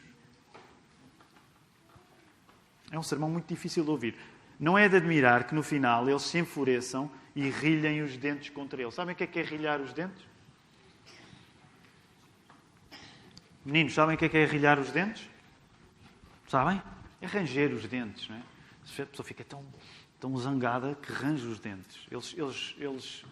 [2.90, 4.18] É um sermão muito difícil de ouvir.
[4.58, 8.80] Não é de admirar que no final eles se enfureçam e rilhem os dentes contra
[8.80, 8.90] ele.
[8.90, 10.24] Sabem o que é, que é rilhar os dentes?
[13.64, 15.28] Meninos, sabem o que é, que é rilhar os dentes?
[16.48, 16.82] Sabem?
[17.20, 18.42] É ranger os dentes, não é?
[19.02, 19.64] A pessoa fica tão,
[20.20, 22.06] tão zangada que range os dentes.
[22.10, 23.24] Eles, eles, eles,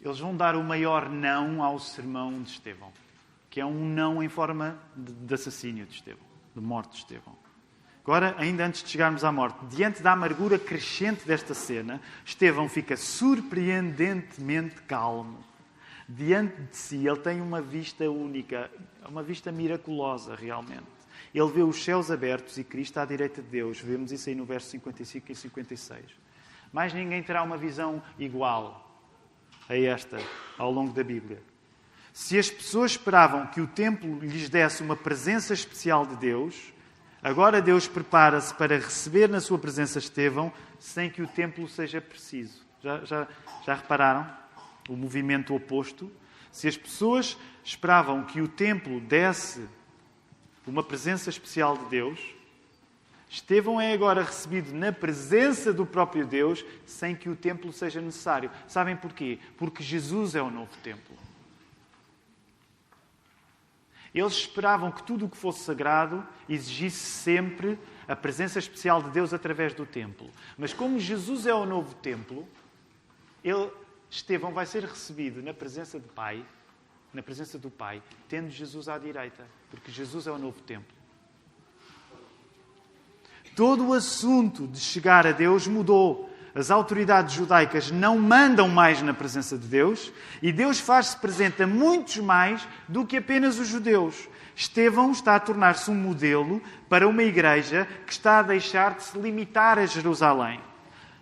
[0.00, 2.92] eles vão dar o maior não ao sermão de Estevão,
[3.50, 7.36] que é um não em forma de, de assassínio de Estevão, de morte de Estevão.
[8.10, 12.96] Agora, ainda antes de chegarmos à morte, diante da amargura crescente desta cena, Estevão fica
[12.96, 15.38] surpreendentemente calmo.
[16.08, 18.68] Diante de si, ele tem uma vista única,
[19.08, 20.82] uma vista miraculosa, realmente.
[21.32, 23.80] Ele vê os céus abertos e Cristo à direita de Deus.
[23.80, 26.04] Vemos isso aí no verso 55 e 56.
[26.72, 28.92] Mais ninguém terá uma visão igual
[29.68, 30.18] a esta
[30.58, 31.40] ao longo da Bíblia.
[32.12, 36.69] Se as pessoas esperavam que o templo lhes desse uma presença especial de Deus,
[37.22, 42.62] Agora Deus prepara-se para receber na sua presença Estevão sem que o templo seja preciso.
[42.82, 43.28] Já, já,
[43.64, 44.26] já repararam
[44.88, 46.10] o movimento oposto?
[46.50, 49.68] Se as pessoas esperavam que o templo desse
[50.66, 52.20] uma presença especial de Deus,
[53.28, 58.50] Estevão é agora recebido na presença do próprio Deus sem que o templo seja necessário.
[58.66, 59.38] Sabem porquê?
[59.56, 61.16] Porque Jesus é o novo templo.
[64.14, 69.32] Eles esperavam que tudo o que fosse sagrado exigisse sempre a presença especial de Deus
[69.32, 70.28] através do templo.
[70.58, 72.46] Mas como Jesus é o novo templo,
[73.44, 73.70] ele,
[74.10, 76.44] Estevão vai ser recebido na presença Pai,
[77.14, 81.00] na presença do Pai, tendo Jesus à direita, porque Jesus é o novo templo.
[83.54, 86.29] Todo o assunto de chegar a Deus mudou.
[86.54, 91.66] As autoridades judaicas não mandam mais na presença de Deus e Deus faz-se presente a
[91.66, 94.28] muitos mais do que apenas os judeus.
[94.56, 99.18] Estevão está a tornar-se um modelo para uma igreja que está a deixar de se
[99.18, 100.60] limitar a Jerusalém.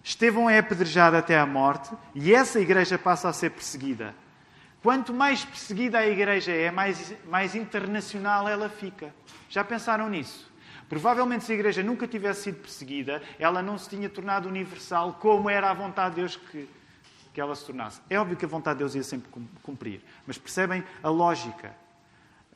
[0.02, 4.14] Estevão é apedrejado até à morte e essa igreja passa a ser perseguida.
[4.82, 9.14] Quanto mais perseguida a igreja é, mais, mais internacional ela fica.
[9.50, 10.50] Já pensaram nisso?
[10.88, 15.50] Provavelmente, se a igreja nunca tivesse sido perseguida, ela não se tinha tornado universal como
[15.50, 16.68] era a vontade de Deus que,
[17.34, 18.00] que ela se tornasse.
[18.08, 19.30] É óbvio que a vontade de Deus ia sempre
[19.62, 21.74] cumprir, mas percebem a lógica.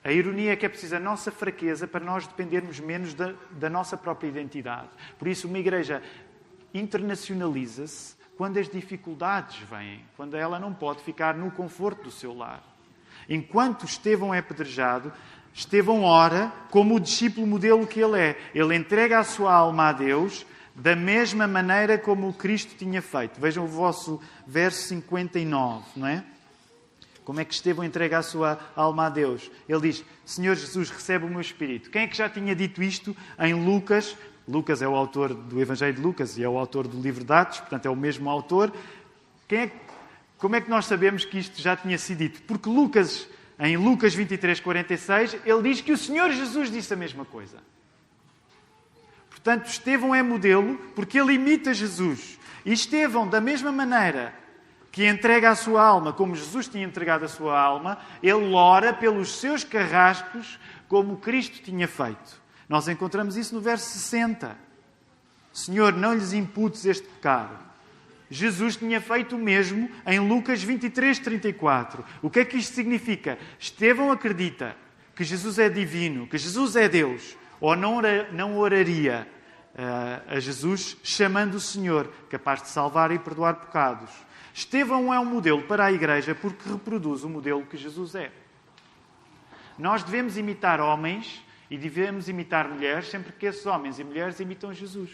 [0.03, 3.71] A ironia é que é preciso a nossa fraqueza para nós dependermos menos da, da
[3.71, 4.89] nossa própria identidade.
[5.19, 6.03] Por isso, uma igreja
[6.75, 12.65] internacionaliza-se quando as dificuldades vêm, quando ela não pode ficar no conforto do seu lar.
[13.29, 15.13] Enquanto Estevão é apedrejado,
[15.55, 18.39] Estevão ora como o discípulo modelo que ele é.
[18.55, 23.41] Ele entrega a sua alma a Deus da mesma maneira como o Cristo tinha feito.
[23.41, 26.25] Vejam o vosso verso 59, não é?
[27.25, 29.51] Como é que Estevão entrega a sua alma a Deus?
[29.69, 31.91] Ele diz: Senhor Jesus, recebe o meu espírito.
[31.91, 34.17] Quem é que já tinha dito isto em Lucas?
[34.49, 37.33] Lucas é o autor do Evangelho de Lucas e é o autor do livro de
[37.33, 38.73] Atos, portanto é o mesmo autor.
[39.49, 39.71] É,
[40.39, 42.43] como é que nós sabemos que isto já tinha sido dito?
[42.43, 47.25] Porque Lucas em Lucas 23, 46, ele diz que o Senhor Jesus disse a mesma
[47.25, 47.59] coisa.
[49.31, 52.39] Portanto, Estevão é modelo porque ele imita Jesus.
[52.65, 54.35] E Estevão, da mesma maneira
[54.93, 59.41] que entrega a sua alma, como Jesus tinha entregado a sua alma, ele ora pelos
[59.41, 62.41] seus carrascos, como Cristo tinha feito.
[62.69, 64.57] Nós encontramos isso no verso 60.
[65.53, 67.72] Senhor, não lhes imputes este pecado.
[68.33, 72.03] Jesus tinha feito o mesmo em Lucas 23, 34.
[72.23, 73.39] O que é que isto significa?
[73.59, 74.75] Estevão acredita
[75.15, 78.01] que Jesus é divino, que Jesus é Deus, ou não,
[78.33, 79.29] não oraria
[79.75, 84.11] uh, a Jesus chamando o Senhor, capaz de salvar e perdoar pecados.
[84.55, 88.33] Estevão é um modelo para a igreja porque reproduz o modelo que Jesus é.
[89.79, 94.73] Nós devemos imitar homens e devemos imitar mulheres sempre que esses homens e mulheres imitam
[94.73, 95.11] Jesus.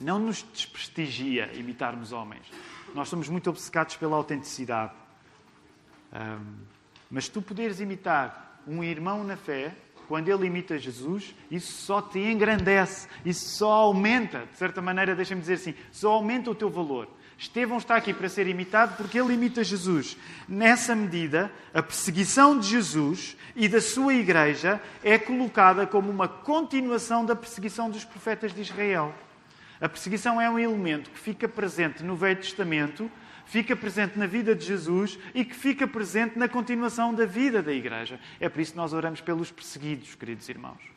[0.00, 2.46] Não nos desprestigia imitarmos homens.
[2.94, 4.92] Nós somos muito obcecados pela autenticidade.
[6.12, 6.56] Um,
[7.10, 9.74] mas tu poderes imitar um irmão na fé,
[10.08, 15.40] quando ele imita Jesus, isso só te engrandece, isso só aumenta, de certa maneira, deixa-me
[15.40, 17.08] dizer assim, só aumenta o teu valor.
[17.38, 20.16] Estevão está aqui para ser imitado porque ele imita Jesus.
[20.48, 27.26] Nessa medida, a perseguição de Jesus e da sua igreja é colocada como uma continuação
[27.26, 29.14] da perseguição dos profetas de Israel.
[29.80, 33.10] A perseguição é um elemento que fica presente no Velho Testamento,
[33.44, 37.72] fica presente na vida de Jesus e que fica presente na continuação da vida da
[37.72, 38.18] Igreja.
[38.40, 40.96] É por isso que nós oramos pelos perseguidos, queridos irmãos.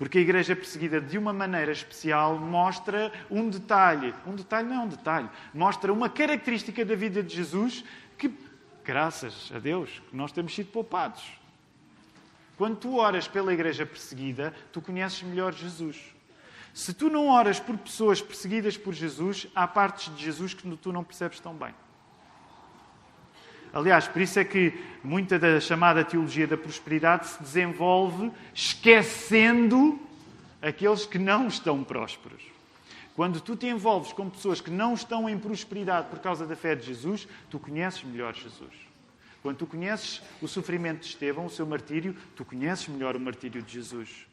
[0.00, 4.14] Porque a igreja perseguida de uma maneira especial mostra um detalhe.
[4.26, 5.28] Um detalhe não é um detalhe.
[5.52, 7.84] Mostra uma característica da vida de Jesus
[8.16, 8.32] que,
[8.82, 11.22] graças a Deus, nós temos sido poupados.
[12.56, 15.98] Quando tu oras pela igreja perseguida, tu conheces melhor Jesus.
[16.72, 20.92] Se tu não oras por pessoas perseguidas por Jesus, há partes de Jesus que tu
[20.92, 21.74] não percebes tão bem.
[23.72, 29.98] Aliás, por isso é que muita da chamada teologia da prosperidade se desenvolve esquecendo
[30.60, 32.42] aqueles que não estão prósperos.
[33.14, 36.74] Quando tu te envolves com pessoas que não estão em prosperidade por causa da fé
[36.74, 38.72] de Jesus, tu conheces melhor Jesus.
[39.42, 43.62] Quando tu conheces o sofrimento de Estevão, o seu martírio, tu conheces melhor o martírio
[43.62, 44.26] de Jesus.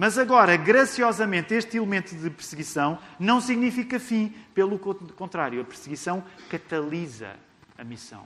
[0.00, 4.32] Mas agora, graciosamente, este elemento de perseguição não significa fim.
[4.54, 7.34] Pelo contrário, a perseguição catalisa
[7.76, 8.24] a missão.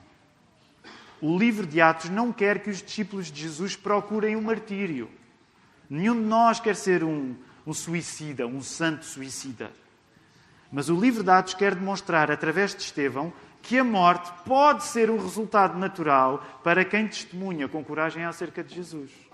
[1.19, 5.09] O livro de Atos não quer que os discípulos de Jesus procurem o um martírio.
[5.89, 7.35] Nenhum de nós quer ser um,
[7.67, 9.71] um suicida, um santo suicida.
[10.71, 13.33] Mas o livro de Atos quer demonstrar, através de Estevão,
[13.63, 18.75] que a morte pode ser um resultado natural para quem testemunha com coragem acerca de
[18.75, 19.32] Jesus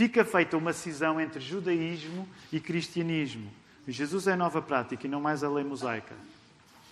[0.00, 3.50] fica feita uma cisão entre judaísmo e cristianismo.
[3.86, 6.14] Jesus é nova prática e não mais a lei mosaica.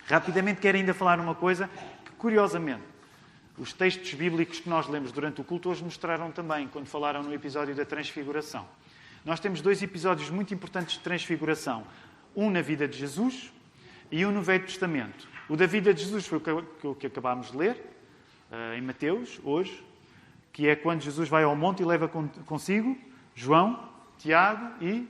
[0.06, 1.70] Rapidamente quero ainda falar uma coisa
[2.04, 2.82] que, curiosamente,
[3.56, 7.32] os textos bíblicos que nós lemos durante o culto hoje mostraram também, quando falaram no
[7.32, 8.68] episódio da transfiguração.
[9.24, 11.86] Nós temos dois episódios muito importantes de transfiguração.
[12.36, 13.50] Um na vida de Jesus
[14.12, 15.26] e um no Velho Testamento.
[15.48, 16.42] O da vida de Jesus foi
[16.82, 17.82] o que acabámos de ler,
[18.52, 19.82] eh, em Mateus, hoje,
[20.58, 22.98] que é quando Jesus vai ao monte e leva consigo
[23.32, 23.88] João,
[24.18, 25.06] Tiago e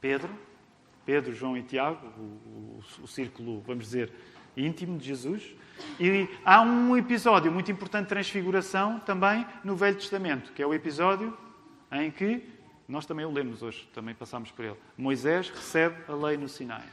[0.00, 0.30] Pedro.
[1.04, 4.12] Pedro, João e Tiago, o, o, o círculo, vamos dizer,
[4.56, 5.42] íntimo de Jesus.
[5.98, 10.72] E há um episódio muito importante de transfiguração também no Velho Testamento, que é o
[10.72, 11.36] episódio
[11.90, 12.48] em que
[12.86, 14.76] nós também o lemos hoje, também passámos por ele.
[14.96, 16.84] Moisés recebe a lei no Sinai.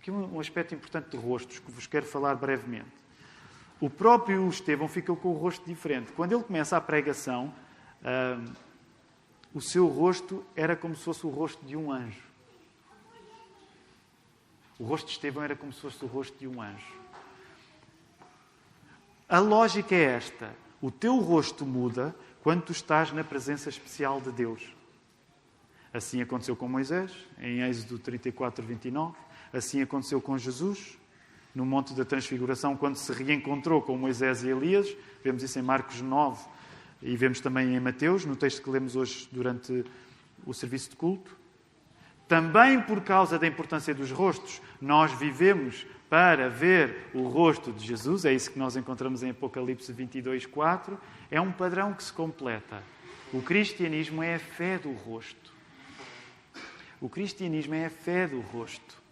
[0.00, 3.03] Aqui um aspecto importante de rostos que vos quero falar brevemente.
[3.84, 6.10] O próprio Estevão fica com o rosto diferente.
[6.12, 7.52] Quando ele começa a pregação,
[9.52, 12.22] o seu rosto era como se fosse o rosto de um anjo.
[14.78, 16.94] O rosto de Estevão era como se fosse o rosto de um anjo.
[19.28, 24.32] A lógica é esta: o teu rosto muda quando tu estás na presença especial de
[24.32, 24.62] Deus.
[25.92, 29.14] Assim aconteceu com Moisés, em Êxodo 34, 29.
[29.52, 30.96] Assim aconteceu com Jesus,
[31.54, 34.94] no Monte da Transfiguração, quando se reencontrou com Moisés e Elias.
[35.22, 36.44] Vemos isso em Marcos 9
[37.02, 39.84] e vemos também em Mateus, no texto que lemos hoje durante
[40.44, 41.36] o serviço de culto.
[42.26, 48.24] Também por causa da importância dos rostos, nós vivemos para ver o rosto de Jesus,
[48.24, 50.98] é isso que nós encontramos em Apocalipse 22, 4.
[51.30, 52.82] É um padrão que se completa.
[53.32, 55.52] O cristianismo é a fé do rosto.
[57.00, 59.03] O cristianismo é a fé do rosto.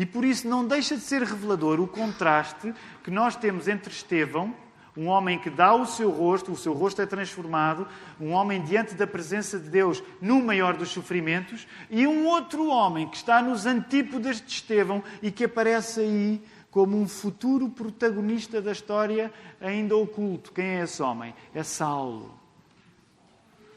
[0.00, 2.72] E por isso não deixa de ser revelador o contraste
[3.04, 4.54] que nós temos entre Estevão,
[4.96, 7.86] um homem que dá o seu rosto, o seu rosto é transformado,
[8.18, 13.06] um homem diante da presença de Deus no maior dos sofrimentos, e um outro homem
[13.08, 18.72] que está nos antípodas de Estevão e que aparece aí como um futuro protagonista da
[18.72, 19.30] história
[19.60, 20.50] ainda oculto.
[20.52, 21.34] Quem é esse homem?
[21.54, 22.40] É Saulo.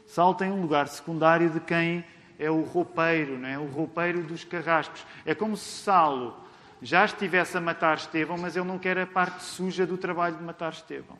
[0.06, 2.02] Saulo tem um lugar secundário de quem
[2.38, 3.58] é o roupeiro, não é?
[3.58, 5.04] o roupeiro dos carrascos.
[5.24, 6.36] É como se Saulo
[6.82, 10.42] já estivesse a matar Estevão, mas ele não quer a parte suja do trabalho de
[10.42, 11.18] matar Estevão.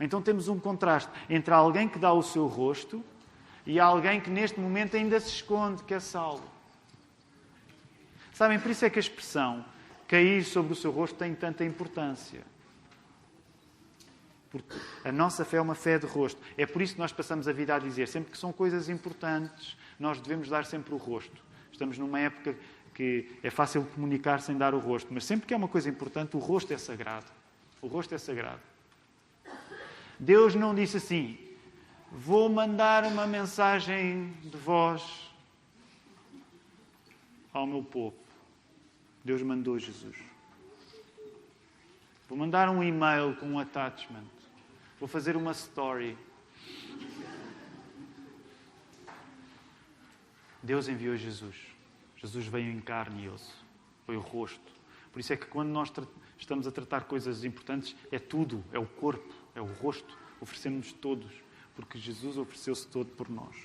[0.00, 3.02] Então temos um contraste entre alguém que dá o seu rosto
[3.64, 6.44] e alguém que neste momento ainda se esconde, que é Saulo.
[8.32, 9.64] Sabem, por isso é que a expressão
[10.06, 12.42] cair sobre o seu rosto tem tanta importância.
[14.50, 16.40] Porque a nossa fé é uma fé de rosto.
[16.56, 19.76] É por isso que nós passamos a vida a dizer, sempre que são coisas importantes,
[19.98, 21.42] nós devemos dar sempre o rosto.
[21.72, 22.56] Estamos numa época
[22.94, 26.36] que é fácil comunicar sem dar o rosto, mas sempre que é uma coisa importante,
[26.36, 27.26] o rosto é sagrado.
[27.82, 28.60] O rosto é sagrado.
[30.18, 31.38] Deus não disse assim:
[32.10, 35.30] vou mandar uma mensagem de voz
[37.52, 38.16] ao meu povo.
[39.24, 40.16] Deus mandou Jesus.
[42.28, 44.24] Vou mandar um e-mail com um attachment.
[44.98, 46.16] Vou fazer uma story.
[50.66, 51.54] Deus enviou Jesus.
[52.16, 53.64] Jesus veio em carne e osso.
[54.04, 54.72] Foi o rosto.
[55.12, 55.92] Por isso é que quando nós
[56.36, 60.18] estamos a tratar coisas importantes, é tudo, é o corpo, é o rosto.
[60.40, 61.30] Oferecemos todos,
[61.76, 63.56] porque Jesus ofereceu-se todo por nós.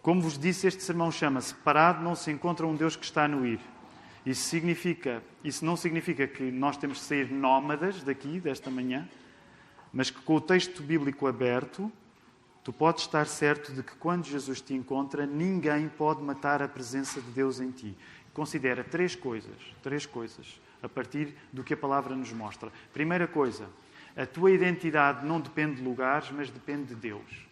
[0.00, 3.44] Como vos disse, este sermão chama-se Parado não se encontra um Deus que está no
[3.44, 3.60] ir.
[4.24, 9.08] Isso, significa, isso não significa que nós temos de ser nómadas daqui, desta manhã,
[9.92, 11.92] mas que com o texto bíblico aberto,
[12.68, 17.18] Tu podes estar certo de que quando Jesus te encontra, ninguém pode matar a presença
[17.18, 17.96] de Deus em ti.
[18.34, 22.70] Considera três coisas, três coisas, a partir do que a palavra nos mostra.
[22.92, 23.70] Primeira coisa,
[24.14, 27.46] a tua identidade não depende de lugares, mas depende de Deus.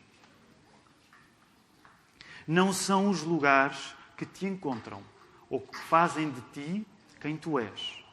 [2.47, 5.03] Não são os lugares que te encontram
[5.49, 6.87] ou que fazem de ti
[7.23, 8.06] quem tu és.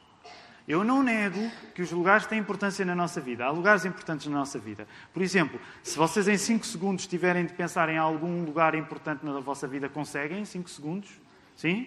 [0.66, 3.44] Eu não nego que os lugares têm importância na nossa vida.
[3.44, 4.88] Há lugares importantes na nossa vida.
[5.12, 9.38] Por exemplo, se vocês em 5 segundos tiverem de pensar em algum lugar importante na
[9.40, 11.10] vossa vida, conseguem em 5 segundos?
[11.54, 11.86] Sim?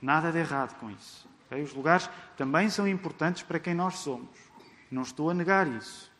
[0.00, 1.28] Nada de errado com isso.
[1.46, 1.62] Okay?
[1.62, 4.28] Os lugares também são importantes para quem nós somos.
[4.88, 6.12] Não estou a negar isso.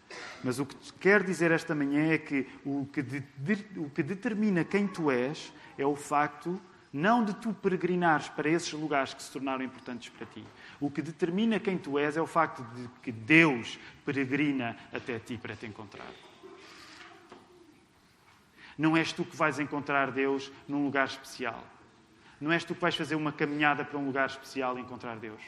[0.43, 4.03] Mas o que quero dizer esta manhã é que o que, de, de, o que
[4.03, 6.61] determina quem tu és é o facto
[6.97, 10.43] não de tu peregrinares para esses lugares que se tornaram importantes para ti.
[10.81, 15.37] O que determina quem tu és é o facto de que Deus peregrina até ti
[15.37, 16.11] para te encontrar.
[18.79, 21.63] Não és tu que vais encontrar Deus num lugar especial.
[22.41, 25.43] Não és tu que vais fazer uma caminhada para um lugar especial e encontrar Deus.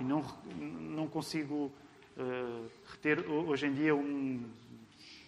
[0.00, 0.24] E não,
[0.56, 1.72] não consigo
[2.16, 4.50] uh, reter hoje em dia um.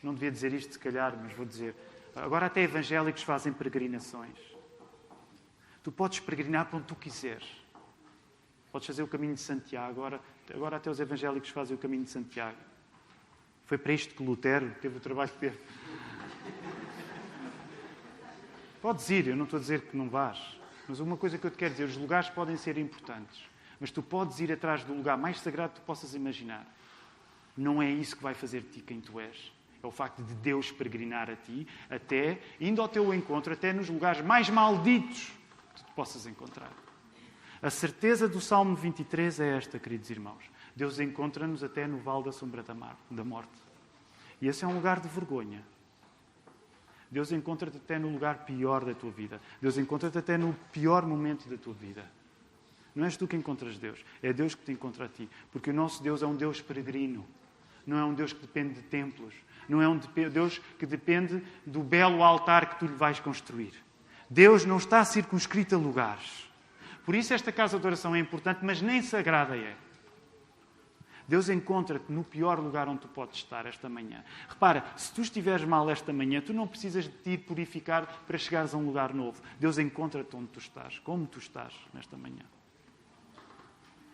[0.02, 1.76] Não devia dizer isto, se calhar, mas vou dizer
[2.14, 4.38] Agora até evangélicos fazem peregrinações.
[5.82, 7.46] Tu podes peregrinar para onde tu quiseres.
[8.70, 9.90] Podes fazer o caminho de Santiago.
[9.90, 10.20] Agora,
[10.54, 12.56] agora até os evangélicos fazem o caminho de Santiago.
[13.66, 15.58] Foi para isto que Lutero teve o trabalho que teve.
[18.80, 20.58] Podes ir, eu não estou a dizer que não vás.
[20.88, 23.44] Mas uma coisa que eu te quero dizer, os lugares podem ser importantes.
[23.80, 26.66] Mas tu podes ir atrás do lugar mais sagrado que tu possas imaginar.
[27.56, 29.52] Não é isso que vai fazer de ti quem tu és.
[29.82, 33.88] É o facto de Deus peregrinar a ti, até indo ao teu encontro, até nos
[33.88, 35.32] lugares mais malditos
[35.74, 36.72] que tu possas encontrar.
[37.60, 40.44] A certeza do Salmo 23 é esta, queridos irmãos.
[40.74, 43.50] Deus encontra-nos até no vale da sombra da morte.
[44.40, 45.64] E esse é um lugar de vergonha.
[47.10, 49.40] Deus encontra-te até no lugar pior da tua vida.
[49.60, 52.10] Deus encontra-te até no pior momento da tua vida.
[52.94, 55.28] Não és tu que encontras Deus, é Deus que te encontra a ti.
[55.50, 57.24] Porque o nosso Deus é um Deus peregrino.
[57.86, 59.34] Não é um Deus que depende de templos.
[59.68, 63.72] Não é um Deus que depende do belo altar que tu lhe vais construir.
[64.28, 66.50] Deus não está circunscrito a lugares.
[67.04, 69.76] Por isso esta casa de oração é importante, mas nem sagrada é.
[71.26, 74.24] Deus encontra-te no pior lugar onde tu podes estar esta manhã.
[74.48, 78.38] Repara, se tu estiveres mal esta manhã, tu não precisas de te ir purificar para
[78.38, 79.40] chegares a um lugar novo.
[79.58, 82.44] Deus encontra-te onde tu estás, como tu estás nesta manhã.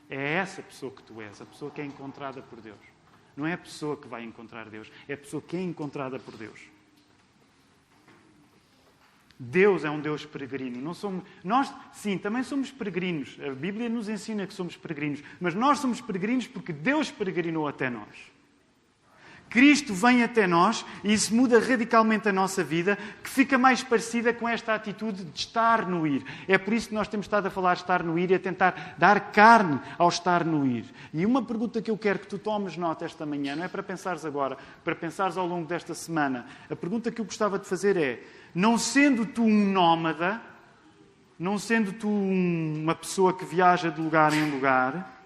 [0.09, 2.98] É essa pessoa que tu és, a pessoa que é encontrada por Deus.
[3.39, 6.37] Não é a pessoa que vai encontrar Deus, é a pessoa que é encontrada por
[6.37, 6.59] Deus.
[9.39, 10.81] Deus é um Deus peregrino.
[10.81, 13.39] Não somos, nós, sim, também somos peregrinos.
[13.41, 15.23] A Bíblia nos ensina que somos peregrinos.
[15.39, 18.09] Mas nós somos peregrinos porque Deus peregrinou até nós.
[19.49, 24.33] Cristo vem até nós e isso muda radicalmente a nossa vida, que fica mais parecida
[24.33, 26.25] com esta atitude de estar no ir.
[26.47, 28.95] É por isso que nós temos estado a falar estar no ir e a tentar
[28.99, 30.85] dar carne ao estar no ir.
[31.13, 33.83] E uma pergunta que eu quero que tu tomes nota esta manhã, não é para
[33.83, 36.47] pensares agora, para pensares ao longo desta semana.
[36.71, 38.23] A pergunta que eu gostava de fazer é:
[38.55, 40.41] não sendo tu um nómada,
[41.39, 45.18] não sendo tu uma pessoa que viaja de lugar em lugar,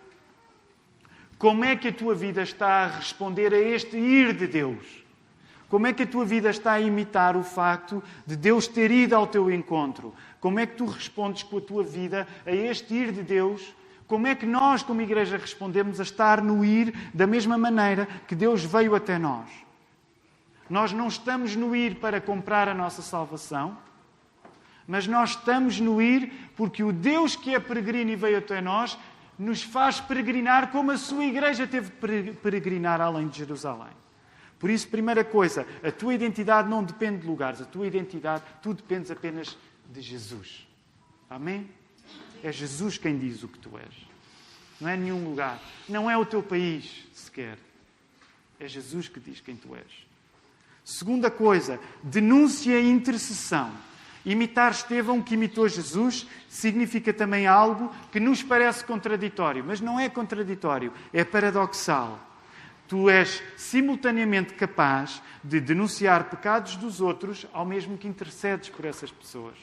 [1.42, 4.86] como é que a tua vida está a responder a este ir de Deus?
[5.68, 9.16] Como é que a tua vida está a imitar o facto de Deus ter ido
[9.16, 10.14] ao teu encontro?
[10.38, 13.74] Como é que tu respondes com a tua vida a este ir de Deus?
[14.06, 18.36] Como é que nós, como igreja, respondemos a estar no ir da mesma maneira que
[18.36, 19.50] Deus veio até nós?
[20.70, 23.76] Nós não estamos no ir para comprar a nossa salvação,
[24.86, 28.96] mas nós estamos no ir porque o Deus que é peregrino e veio até nós
[29.42, 33.92] nos faz peregrinar como a sua igreja teve de peregrinar além de Jerusalém.
[34.58, 38.72] Por isso, primeira coisa, a tua identidade não depende de lugares, a tua identidade, tu
[38.72, 39.58] dependes apenas
[39.90, 40.66] de Jesus.
[41.28, 41.68] Amém?
[42.44, 44.06] É Jesus quem diz o que tu és.
[44.80, 45.60] Não é nenhum lugar.
[45.88, 47.58] Não é o teu país sequer.
[48.60, 50.06] É Jesus que diz quem tu és.
[50.84, 53.72] Segunda coisa, denúncia e intercessão.
[54.24, 60.08] Imitar Estevão, que imitou Jesus, significa também algo que nos parece contraditório, mas não é
[60.08, 62.18] contraditório, é paradoxal.
[62.86, 69.10] Tu és simultaneamente capaz de denunciar pecados dos outros ao mesmo que intercedes por essas
[69.10, 69.56] pessoas.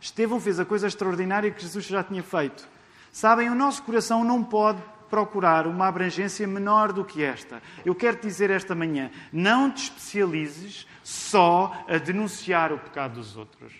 [0.00, 2.68] Estevão fez a coisa extraordinária que Jesus já tinha feito.
[3.10, 7.62] Sabem, o nosso coração não pode procurar uma abrangência menor do que esta.
[7.84, 13.72] Eu quero dizer esta manhã: não te especializes só a denunciar o pecado dos outros.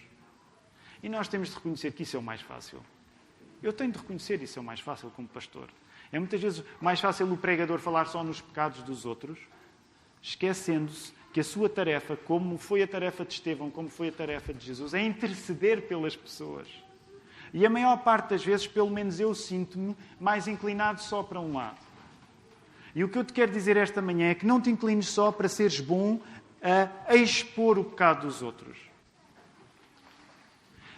[1.02, 2.80] E nós temos de reconhecer que isso é o mais fácil.
[3.60, 5.68] Eu tenho de reconhecer isso é o mais fácil como pastor.
[6.12, 9.40] É muitas vezes mais fácil o pregador falar só nos pecados dos outros,
[10.22, 14.54] esquecendo-se que a sua tarefa, como foi a tarefa de Estevão, como foi a tarefa
[14.54, 16.68] de Jesus, é interceder pelas pessoas.
[17.52, 21.54] E a maior parte das vezes, pelo menos eu sinto-me mais inclinado só para um
[21.54, 21.86] lado.
[22.96, 25.30] E o que eu te quero dizer esta manhã é que não te inclines só
[25.30, 26.18] para seres bom
[27.08, 28.76] a expor o pecado dos outros.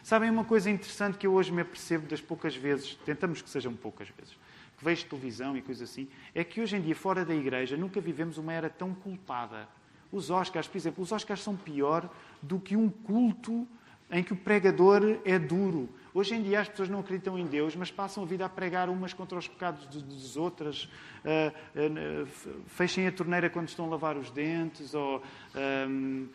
[0.02, 3.74] Sabem uma coisa interessante que eu hoje me apercebo das poucas vezes, tentamos que sejam
[3.74, 4.32] poucas vezes,
[4.78, 8.00] que vejo televisão e coisas assim, é que hoje em dia, fora da igreja, nunca
[8.00, 9.68] vivemos uma era tão culpada.
[10.10, 12.08] Os Oscars, por exemplo, os Oscars são pior
[12.40, 13.68] do que um culto
[14.10, 15.88] em que o pregador é duro.
[16.14, 18.88] Hoje em dia as pessoas não acreditam em Deus, mas passam a vida a pregar
[18.88, 20.88] umas contra os pecados das outras.
[21.24, 22.26] Uh, uh,
[22.66, 26.28] fechem a torneira quando estão a lavar os dentes, ou uh,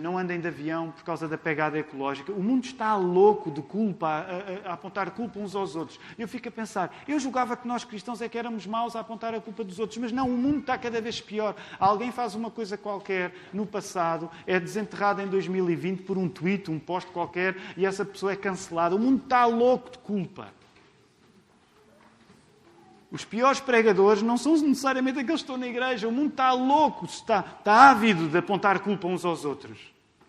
[0.00, 2.32] não andem de avião por causa da pegada ecológica.
[2.32, 5.98] O mundo está louco de culpa, a, a, a, apontar culpa uns aos outros.
[6.18, 9.34] Eu fico a pensar, eu julgava que nós cristãos é que éramos maus a apontar
[9.34, 11.54] a culpa dos outros, mas não, o mundo está cada vez pior.
[11.78, 16.78] Alguém faz uma coisa qualquer no passado, é desenterrado em 2020 por um tweet, um
[16.78, 18.94] post qualquer, e essa pessoa é cancelada.
[18.94, 20.59] O mundo está louco de culpa.
[23.10, 26.06] Os piores pregadores não são necessariamente aqueles que estão na igreja.
[26.06, 29.78] O mundo está louco, está, está ávido de apontar culpa uns aos outros.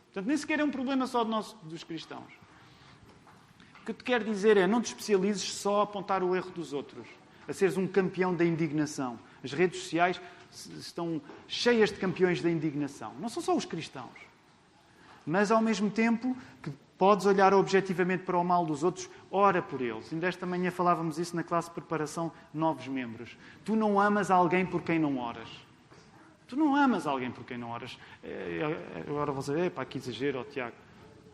[0.06, 2.34] Portanto, nem sequer é um problema só dos cristãos.
[3.82, 6.52] O que eu te quero dizer é, não te especializes só a apontar o erro
[6.52, 7.08] dos outros,
[7.48, 9.18] a seres um campeão da indignação.
[9.44, 10.20] As redes sociais
[10.78, 13.14] estão cheias de campeões da indignação.
[13.20, 14.10] Não são só os cristãos.
[15.26, 16.72] Mas, ao mesmo tempo, que
[17.02, 20.14] Podes olhar objetivamente para o mal dos outros, ora por eles.
[20.14, 23.36] Ainda esta manhã falávamos isso na classe de preparação novos membros.
[23.66, 25.50] Tu não amas alguém por quem não oras.
[26.48, 27.98] Tu não amas alguém por quem não oras.
[28.24, 30.76] É, é, agora você dizer, pá, que exagero, oh, Tiago.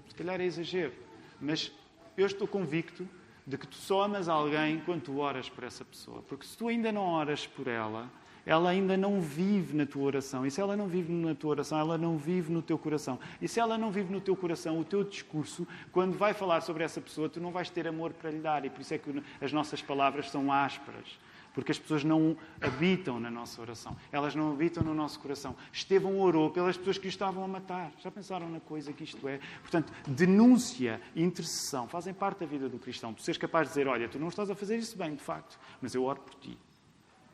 [0.08, 0.94] Se calhar é exagero.
[1.42, 1.70] Mas
[2.16, 3.06] eu estou convicto
[3.46, 6.24] de que tu só amas alguém quando tu oras por essa pessoa.
[6.30, 8.10] Porque se tu ainda não oras por ela,
[8.48, 10.46] ela ainda não vive na tua oração.
[10.46, 13.20] E se ela não vive na tua oração, ela não vive no teu coração.
[13.42, 16.82] E se ela não vive no teu coração, o teu discurso, quando vai falar sobre
[16.82, 18.64] essa pessoa, tu não vais ter amor para lhe dar.
[18.64, 21.20] E por isso é que as nossas palavras são ásperas.
[21.54, 23.98] Porque as pessoas não habitam na nossa oração.
[24.14, 25.54] Elas não habitam no nosso coração.
[25.74, 27.92] Estevão orou pelas pessoas que o estavam a matar.
[28.00, 29.42] Já pensaram na coisa que isto é?
[29.60, 33.14] Portanto, denúncia e intercessão fazem parte da vida do cristão.
[33.14, 35.60] Tu seres capaz de dizer: Olha, tu não estás a fazer isso bem, de facto,
[35.82, 36.58] mas eu oro por ti.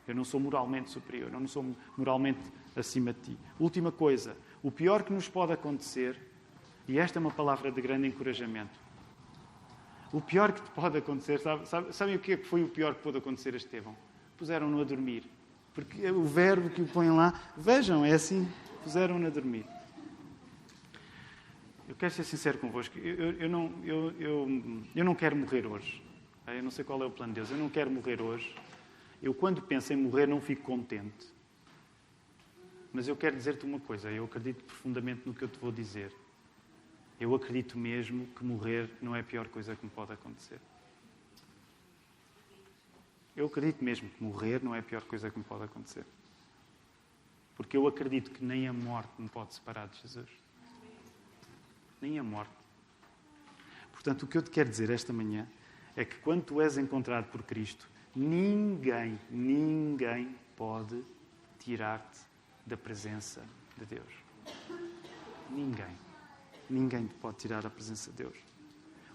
[0.06, 1.64] Eu não sou moralmente superior, eu não sou
[1.96, 2.40] moralmente
[2.76, 3.38] acima de ti.
[3.58, 6.18] Última coisa, o pior que nos pode acontecer,
[6.86, 8.78] e esta é uma palavra de grande encorajamento,
[10.12, 12.94] o pior que te pode acontecer, sabe, sabe, sabem o que é foi o pior
[12.94, 13.96] que pode acontecer a Estevão?
[14.36, 15.24] Puseram-no a dormir.
[15.74, 18.48] Porque o verbo que o põem lá, vejam, é assim,
[18.84, 19.66] puseram-no a dormir.
[21.88, 25.66] Eu quero ser sincero convosco, eu, eu, eu, não, eu, eu, eu não quero morrer
[25.66, 26.00] hoje.
[26.46, 28.54] Eu não sei qual é o plano de Deus, eu não quero morrer hoje.
[29.24, 31.32] Eu, quando penso em morrer, não fico contente.
[32.92, 36.14] Mas eu quero dizer-te uma coisa: eu acredito profundamente no que eu te vou dizer.
[37.18, 40.60] Eu acredito mesmo que morrer não é a pior coisa que me pode acontecer.
[43.34, 46.04] Eu acredito mesmo que morrer não é a pior coisa que me pode acontecer.
[47.56, 50.28] Porque eu acredito que nem a morte me pode separar de Jesus.
[51.98, 52.52] Nem a morte.
[53.90, 55.48] Portanto, o que eu te quero dizer esta manhã
[55.96, 61.02] é que quando tu és encontrado por Cristo, Ninguém, ninguém pode
[61.58, 62.20] tirar-te
[62.64, 63.42] da presença
[63.76, 64.14] de Deus.
[65.50, 65.98] Ninguém.
[66.70, 68.36] Ninguém te pode tirar a presença de Deus.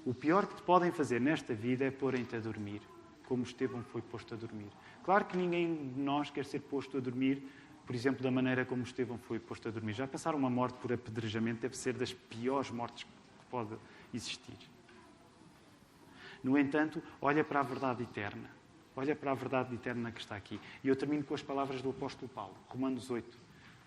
[0.05, 2.81] O pior que te podem fazer nesta vida é porem-te a dormir,
[3.25, 4.69] como Estevão foi posto a dormir.
[5.03, 7.41] Claro que ninguém de nós quer ser posto a dormir,
[7.85, 9.93] por exemplo, da maneira como Estevão foi posto a dormir.
[9.93, 13.75] Já passar uma morte por apedrejamento deve ser das piores mortes que pode
[14.13, 14.57] existir.
[16.43, 18.58] No entanto, olha para a verdade eterna.
[18.99, 20.59] Olha para a verdade eterna que está aqui.
[20.83, 23.37] E eu termino com as palavras do apóstolo Paulo, Romanos 8,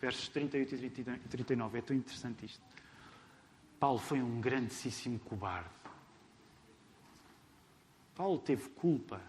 [0.01, 1.79] versos 38 e 39.
[1.79, 2.63] É tão interessante isto.
[3.79, 5.69] Paulo foi um grandíssimo cobarde.
[8.15, 9.21] Paulo teve culpa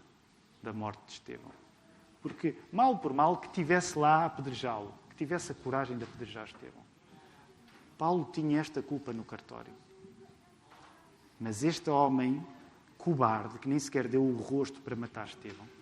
[0.62, 1.52] da morte de Estevão.
[2.22, 6.46] Porque, mal por mal, que tivesse lá a apedrejá-lo, que tivesse a coragem de apedrejar
[6.46, 6.82] Estevão.
[7.98, 9.74] Paulo tinha esta culpa no cartório.
[11.38, 12.42] Mas este homem
[12.98, 15.73] cobarde, que nem sequer deu o rosto para matar Estevão,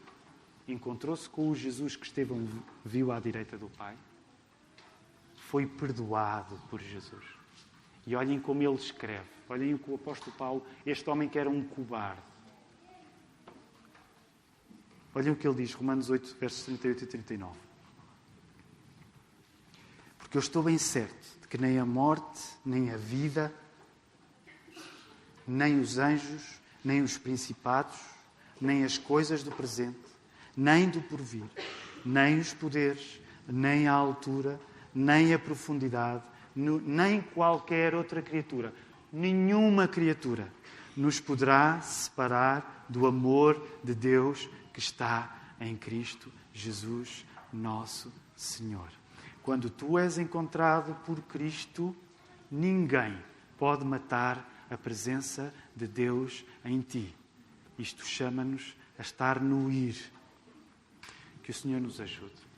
[0.71, 2.47] encontrou-se com o Jesus que Estevão
[2.85, 3.95] viu à direita do Pai,
[5.35, 7.25] foi perdoado por Jesus.
[8.05, 11.49] E olhem como ele escreve, olhem o que o apóstolo Paulo, este homem que era
[11.49, 12.21] um cobarde.
[15.13, 17.59] Olhem o que ele diz, Romanos 8, versos 38 e 39.
[20.17, 23.53] Porque eu estou bem certo de que nem a morte, nem a vida,
[25.45, 27.99] nem os anjos, nem os principados,
[28.59, 29.99] nem as coisas do presente,
[30.55, 31.43] nem do porvir,
[32.05, 34.59] nem os poderes, nem a altura,
[34.93, 36.23] nem a profundidade,
[36.55, 38.73] nem qualquer outra criatura,
[39.11, 40.51] nenhuma criatura
[40.95, 48.89] nos poderá separar do amor de Deus que está em Cristo Jesus, nosso Senhor.
[49.43, 51.95] Quando tu és encontrado por Cristo,
[52.49, 53.17] ninguém
[53.57, 57.13] pode matar a presença de Deus em ti.
[57.77, 59.95] Isto chama-nos a estar no ir.
[61.51, 62.50] Que o Senhor nos ajude.